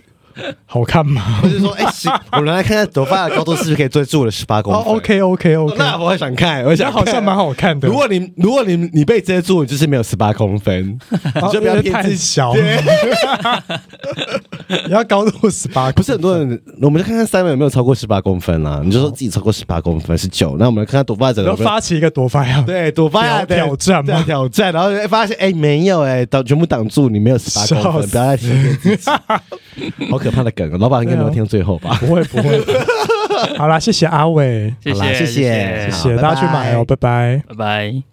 [0.65, 1.39] 好看吗？
[1.43, 1.85] 我就说，哎，
[2.33, 5.75] 我们来看看朵发的高度是不是可以追住我的十八公分？OK，OK，OK。
[5.77, 7.87] 那我想看，我想好像蛮好看的。
[7.87, 12.53] 如果你如果你你被遮住，你就是没有十八公分， 你就不要太小。
[12.55, 12.61] 你
[14.93, 16.61] 要高度十八，不是很多人。
[16.81, 18.81] 我们就看看 Simon 有没有超过十八公分啊？
[18.83, 22.63] 你就说自己超过十八公分是九，那我们来看看朵发怎么发起一个朵发呀？
[22.65, 29.11] 对，朵发呀挑战嘛，挑战，然后发现哎没有哎，挡全部挡住，你没有十八公分，不要再欺骗自己。
[30.23, 31.01] 好可怕的梗，老板。
[31.03, 31.97] 应该没有听最后吧？
[31.99, 32.61] 不会不会。
[33.57, 38.10] 好啦，谢谢阿伟，谢谢，谢谢谢谢，大家去买哦，拜拜，拜拜。